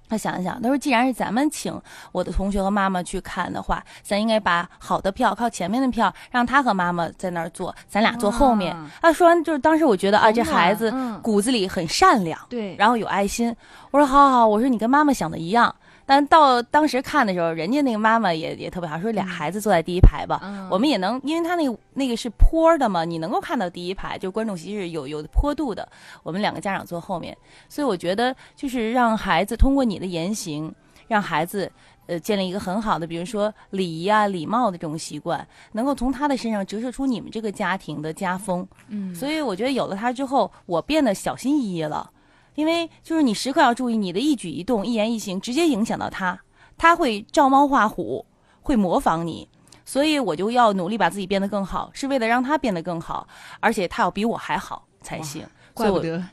[0.09, 1.73] 他想一想，他说：“既然是咱们请
[2.11, 13.55] 我的同学和妈妈去看的话，咱应该把好的票靠前面的票，让他和妈妈在那儿坐，咱俩坐后面。”他说完，就是当时我觉得啊，这孩子骨子里很善良，对，然后有爱心。
[13.91, 15.73] 我说：“好好好，我说你跟妈妈想的一样。”
[16.05, 25.87] 但到当时看的时候，人家那个妈妈也也特别好，说俩孩子坐在第一排吧，我们也能，因为他那个那个是坡的嘛，你能够看到第一排，就观众席是有有坡度的。
[26.21, 27.35] 我们两个家长坐后面，
[27.69, 30.73] 所以我觉得就是让孩子通过你的言行，
[31.07, 31.71] 让孩子
[32.07, 38.67] 呃建立一个很好的，比如说礼仪啊、礼貌的这种习惯，能够从他的身上折射出你们这个家庭的家风。
[38.89, 42.09] 嗯，所以我觉得有了他之后，我变得小心翼翼了。
[42.55, 46.39] 因为就是你时刻要注意你的一举一动、一言一行，直接影响到他，
[46.77, 48.25] 他会照猫画虎，
[48.61, 49.47] 会模仿你，
[49.85, 53.27] 所以我就要努力把自己变得更好，是为了让他变得更好，
[53.59, 55.45] 而且他要比我还好才行。
[55.73, 56.23] 怪不得。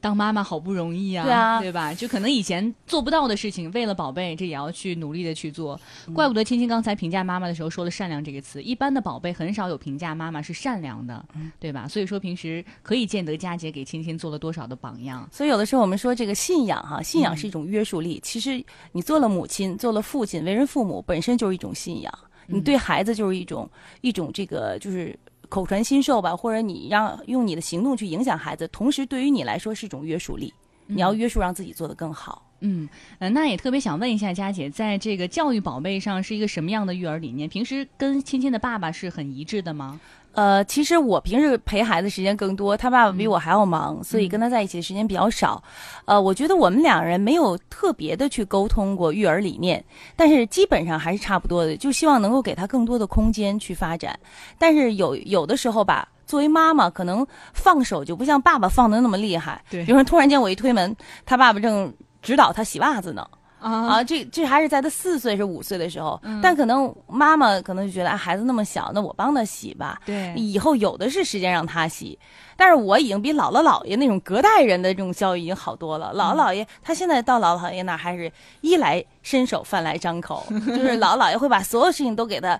[0.00, 1.92] 当妈妈好不容易啊，对啊，对吧？
[1.94, 5.80] 就可能以前做不到的事情，为了宝贝，这也要去努力的去做。
[6.14, 8.62] 怪不得青青刚才评价妈妈的时候说了“善良”这个词。
[8.62, 11.24] 一般的宝贝很少有评价妈妈是善良的，
[11.58, 11.88] 对吧？
[11.88, 15.28] 所以说平时可以见得佳姐给青青做了多少的榜样。
[15.32, 18.20] 所以有的时候我们说这个信仰哈，信仰是一种约束力。
[18.22, 22.12] 其实你做了母亲，做了父亲，为人父母本身就是一种信仰。
[22.46, 23.68] 你对孩子就是一种
[24.02, 25.18] 一种这个就是。
[25.48, 30.52] 口传心授吧，或者你让用你的行动去影响孩子，同时对于你来说是一种约束力。
[30.88, 32.42] 你要约束让自己做得更好。
[32.60, 32.88] 嗯，
[33.18, 37.48] 呃，那也特别想问一下佳姐，在这个教育宝贝上是一个什么样的育儿理念？
[37.48, 40.00] 平时跟亲亲的爸爸是很一致的吗？
[40.36, 45.62] 呃，其实我平时陪孩子时间更多，他爸爸比我还要忙，所以跟他在一起的时间比较少。
[46.04, 49.82] 呃，我觉得我们两人没有特别的去沟通过育儿理念，
[50.14, 54.18] 但是基本上还是差不多的，就希望能够给他更多的空间去发展。
[54.58, 59.64] 但是有有的时候吧，作为妈妈，可能放手就不像爸爸放的那么厉害。
[59.70, 63.26] 对，比如说突然间我一推门，他爸爸正指导他洗袜子呢。
[63.70, 70.00] 啊，这这还是在他四岁是五岁的时候，但可能妈妈可能就觉得啊，孩子那么小，那我帮他洗吧。
[70.04, 72.16] 对，以后有的是时间让他洗。
[72.56, 76.12] 但是我已经比姥姥姥爷那种隔代人的这种教育已经好多了。
[76.14, 82.58] 姥姥姥爷他现在到姥姥姥爷那儿还是衣来伸手饭来张口， 就是姥姥姥爷会把所有事情都给他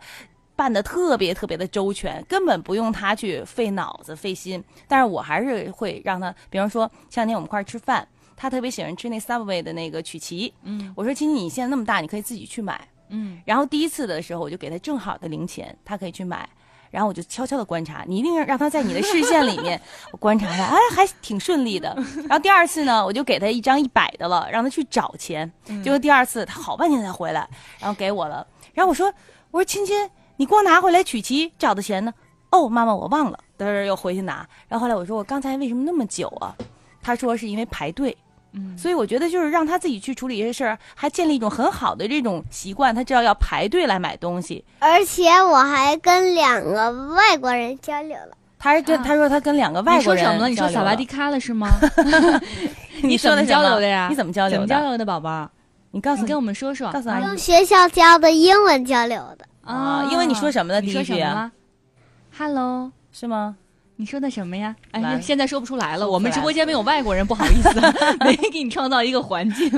[0.57, 4.63] 办的特别特别的周全，根本不用他去费脑子费心。
[4.89, 8.07] 但是我还是会让他，比方说前两天我们一块儿吃饭。
[8.37, 16.49] 他特别喜欢吃那 Subway 的那个曲奇，嗯，我说亲亲，你现在那么大，你可以自己去买，嗯，然后第一次的时候我就给他正好的零钱，他可以去买，
[16.91, 19.81] 然后我就悄悄的观察，你一定让他在你的视线里面，
[20.13, 21.95] 我观察他，哎，还挺顺利的。
[22.29, 25.51] 然后第二次呢，我就给他一张一百的了，让他去找钱，
[25.83, 27.49] 结果第二次他好半天才回来，
[27.81, 29.07] 然后给我了，然后我说，
[29.51, 32.13] 我说亲亲，你光拿回来曲奇找的钱呢？
[32.51, 34.47] 哦，妈妈，我忘了，等会又回去拿。
[34.69, 36.55] 然后后来我说，我刚才为什么那么久啊？
[37.03, 38.17] 他说是因为排队。
[38.77, 42.95] 所以我觉得就是让他自己去处理这些事儿，还建立一种很好的这种习惯。
[42.95, 48.37] 他知道要排队来买东西，而且我还跟两个外国人交流了。
[48.59, 50.49] 他是跟他说他跟两个外国人你说什么了？
[50.49, 51.69] 你说萨瓦迪卡了是吗？
[53.03, 54.09] 你怎么交流的呀？
[54.11, 54.57] 你怎么交流？
[54.57, 55.51] 怎么交流的，宝宝？
[55.91, 56.91] 你告诉跟我们说说。
[56.91, 57.25] 告诉阿姨。
[57.25, 60.09] 用学校教的英文交流的啊？
[60.11, 60.81] 因为你说什么的？
[60.81, 61.23] 第一句
[62.37, 63.57] Hello，是吗？
[63.99, 64.77] 你说的什么呀？
[64.91, 66.09] 哎呀，现在说不出来了。
[66.09, 67.81] 我们直播间没有外国人，不好意思，
[68.21, 69.71] 没给你创造一个环境，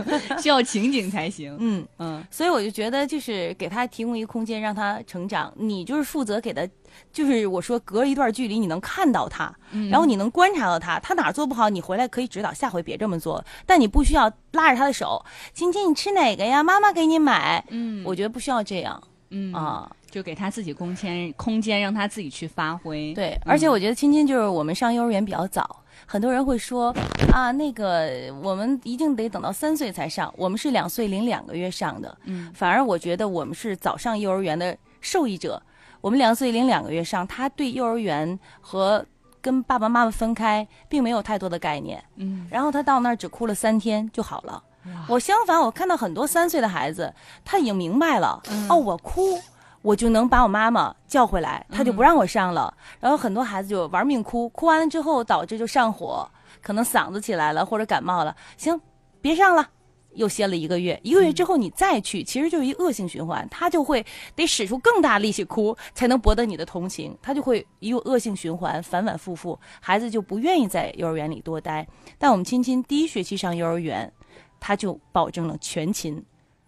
[0.42, 1.56] 需要情景才行。
[1.60, 5.52] 嗯嗯，所以我就觉得，就是给他提供一个空间，让他成长。
[5.56, 6.66] 你就是负责给他，
[7.12, 9.54] 就是我说隔一段距离，你能看到他，
[9.88, 13.44] 然后你能观察到他，他哪做不好，你回来可以指导，下回别这么做。
[13.66, 16.62] 但你不需要拉着他的手，亲亲，你吃哪个呀？
[16.64, 17.64] 妈妈给你买。
[17.68, 19.00] 嗯，我觉得不需要这样。
[19.30, 19.90] 嗯啊。
[20.10, 23.12] 就给他自己空间，空间让他自己去发挥。
[23.12, 26.90] 对，而且我觉得青青就是我们上幼儿园比较早，很多人会说
[27.30, 32.16] 啊，那个我们一定得等到三岁才上，我们是两岁零两个月上的。
[32.24, 35.62] 嗯，反而我觉得我们是早上幼儿园的受益者。
[36.00, 39.04] 我们两岁零两个月上，他对幼儿园和
[39.42, 42.02] 跟爸爸妈妈分开并没有太多的概念。
[42.16, 44.62] 嗯，然后他到那儿只哭了三天就好了。
[45.08, 47.12] 我相反，我看到很多三岁的孩子，
[47.44, 48.42] 他已经明白了。
[48.68, 49.40] 哦，我哭。
[49.80, 52.74] 我就能把我妈妈叫回来，他就不让我上了。
[52.98, 56.28] 然后很多孩子就玩命哭，哭完了之后导致就上火，
[56.60, 58.36] 可能嗓子起来了或者感冒了。
[58.56, 58.78] 行，
[59.22, 59.66] 别上了，
[60.14, 60.98] 又歇了一个月。
[61.04, 67.16] 一个月之后你再去，其实就是一恶性循环，他就会得使出更大力气哭，才能博得你的同情。
[67.22, 71.86] 他就会一个恶性循环，反反复复，孩子就不愿意在幼儿园里多待。
[72.18, 74.12] 但我们亲亲第一学期上幼儿园，
[74.60, 76.22] 他就保证了全勤。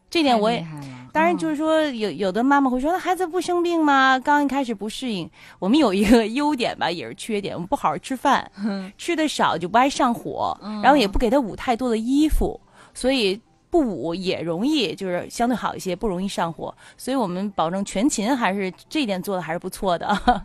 [0.08, 0.66] 这点我也，
[1.12, 4.18] 当然就是说，有有的妈妈会说，那孩子不生病吗？
[4.18, 5.30] 刚一开始不适应，
[5.60, 8.50] 我们有一个优点吧，也是缺点，我们不好好吃饭，
[8.98, 12.60] 吃的少就不爱上火，然后也不给他捂太多的衣服，
[12.92, 16.74] 所以不捂也容易，就是相对好一些，不容易上火。
[16.96, 20.44] 所以我们保证全勤，还是这一点做的还是不错的。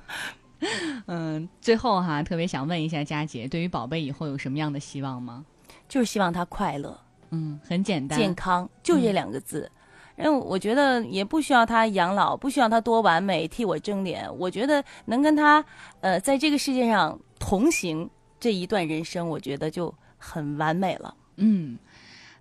[1.08, 5.44] 嗯，最后哈，特别想问一下佳姐，对于宝贝以后有什么样的希望吗？
[5.90, 6.96] 就是希望他快乐。
[7.32, 9.70] 嗯，很简单，健康就这两个字。
[10.18, 14.26] 因为我觉得也不需要他养老，不需要他多完美替我争脸。
[14.38, 15.64] 我觉得能跟他，
[16.00, 18.10] 呃，在这个世界上同行
[18.40, 21.14] 这一段人生，我觉得就很完美了。
[21.36, 21.78] 嗯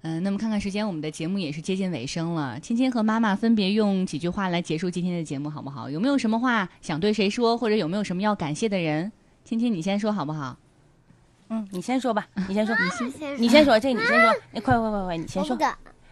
[0.03, 2.61] 嗯，那么看看时间，我们的节目也是接近尾声了。
[2.61, 5.91] 青青和妈妈分别用几句话来结束今天的节目，好不好？
[5.91, 9.11] 有没有什么话想对谁说，或者有没有什么要感谢的人？
[9.45, 10.57] 青青，你先说好不好？
[11.49, 15.57] 嗯，你先说吧，你先说，你先，你先说，这你先说，你快快快快，你先说，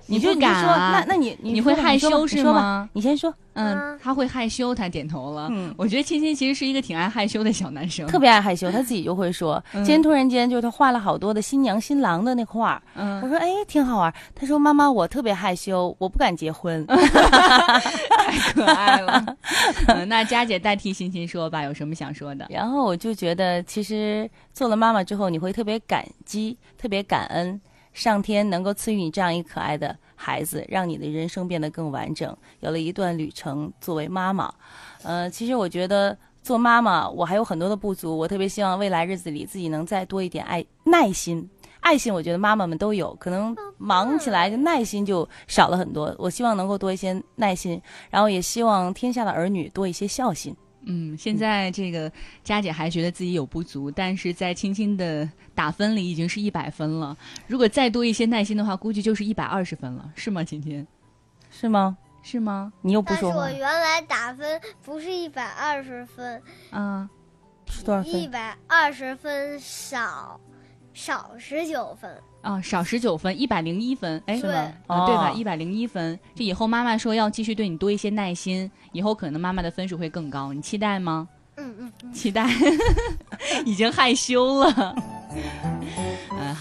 [0.06, 0.90] 你不敢啊？
[0.92, 2.88] 那那你你会害羞是吗？
[2.92, 3.32] 你先说。
[3.54, 5.48] 嗯，他会害羞，他点头了。
[5.50, 9.62] 嗯，我觉得亲亲其实是一个挺爱害羞的小男生，特别爱害羞，他自己就会说。
[9.74, 14.10] 今天突然间，就是他画了好多的新娘新郎的那画嗯，我说哎，挺好玩。
[14.34, 16.82] 他说妈妈，我特别害羞，我不敢结婚。
[16.88, 19.22] 太可爱了。
[20.08, 22.46] 那佳姐代替欣欣说吧，有什么想说的？
[22.48, 27.60] 然后我就觉得，其实做了妈妈之后，你会特别感激，特别感恩
[27.92, 29.96] 上天能够赐予你这样一可爱的。
[30.14, 33.72] 孩子让你的人生变得更完整，有了一段旅程。
[33.80, 34.54] 作为妈妈，
[35.02, 42.14] 呃，其实我觉得做妈妈我还有很多的不足，我特别希望未来日子里自己能再多一点爱耐心、爱心。
[42.14, 46.14] 我觉得妈妈们都有，可能忙起来就耐心就少了很多。
[46.20, 50.54] 我希望能够多一些耐心，然后也希望天下的儿女多一些孝心。
[50.84, 52.10] 嗯，现在这个
[52.42, 57.16] 佳姐还觉得自己有不足，但是在青青的打分里已经是一百分了。
[57.46, 60.42] 如果再多一些耐心的话，估计就是一百二十分了，是吗？
[60.42, 60.86] 青青，
[61.50, 61.96] 是吗？
[62.22, 62.72] 是吗？
[62.82, 67.08] 你又不说我原来打分不是一百二十分，啊，
[67.66, 68.12] 是多少分？
[68.12, 70.40] 一百二十分少，
[70.92, 72.22] 少十九分。
[72.42, 74.72] 啊，少十九分，一百零一分，哎，是吗？
[74.88, 75.30] 啊，对吧？
[75.30, 81.26] 一百零一分，这以后妈妈说要继续对你多一些耐心，以后可能妈妈的分数会更高，你期待吗？
[81.56, 82.48] 嗯嗯，期待，
[83.64, 84.96] 已经害羞了。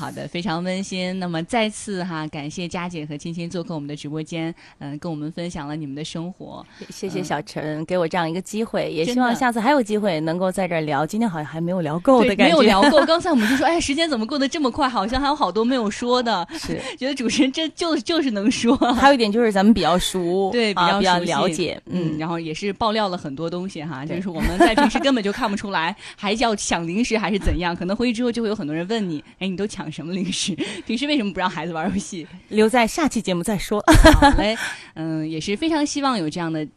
[0.02, 1.18] 嗯，好的，非常温馨。
[1.20, 6.66] 那么再次哈，感谢佳姐和青青做客我们的直播间，嗯，跟我们分享了你们的生活。
[6.90, 11.06] 谢谢小陈给我这样一个机会，也希望下次还有机会能够在这儿聊。
[11.06, 12.98] 今天好像还没有聊够的感觉，没有聊够。
[13.06, 14.90] 刚才我们就说，哎，时间怎么过得这么快？
[14.90, 16.48] 好像还有好多没有说的。
[16.54, 18.76] 是，觉得主持人这就就是能说。
[18.94, 27.76] 还有一点就是咱们比较熟， 对，比较比较了解，嗯，然后也是爆料了很多东西哈，就是我们在平时根本就看不出来，还叫抢零食还是怎样？
[27.76, 30.56] 可能回去之后就会有很多人问你，哎，你都抢什么零食？
[30.86, 32.26] 平时为什么不让孩子玩游戏？
[32.50, 33.84] 留在下期节目再说。
[34.20, 34.58] 好嘞，
[34.94, 36.68] 嗯，也是非常希望有这样的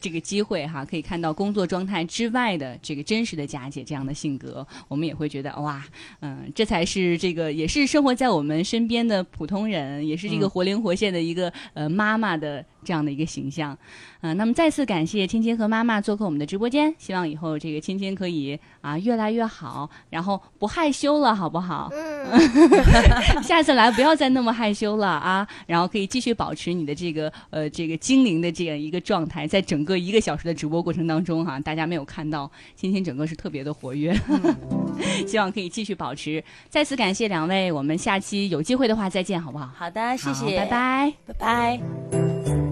[0.00, 5.84] 这个机会哈，可以看到工作状态之外的这个真实的佳姐这样的性格，我们也会觉得哇，
[6.20, 13.76] 嗯，这才是这个也是生活在我们身边的普通人，也是这个活灵活现的一个呃妈妈的这样的一个形象。
[14.20, 21.90] 嗯，那么再次感谢芊芊和妈妈做客我们的直播间，希望以后这个芊芊可以啊越来越好，然后不害羞了，好不好？
[21.92, 22.40] 嗯，
[23.42, 34.14] 下次来不要再那么害羞了啊，然后可以继续保持你的这个呃这个精灵的这样一个状态，在整个一个小时的直播过程当中哈，大家没有看到芊芊整个是特别的活跃，
[35.26, 36.42] 希望可以继续保持。
[36.68, 39.68] 再次感谢两位，我们下期有机会的话再见，好不好？
[39.76, 42.62] 好的，谢谢，拜拜，拜拜。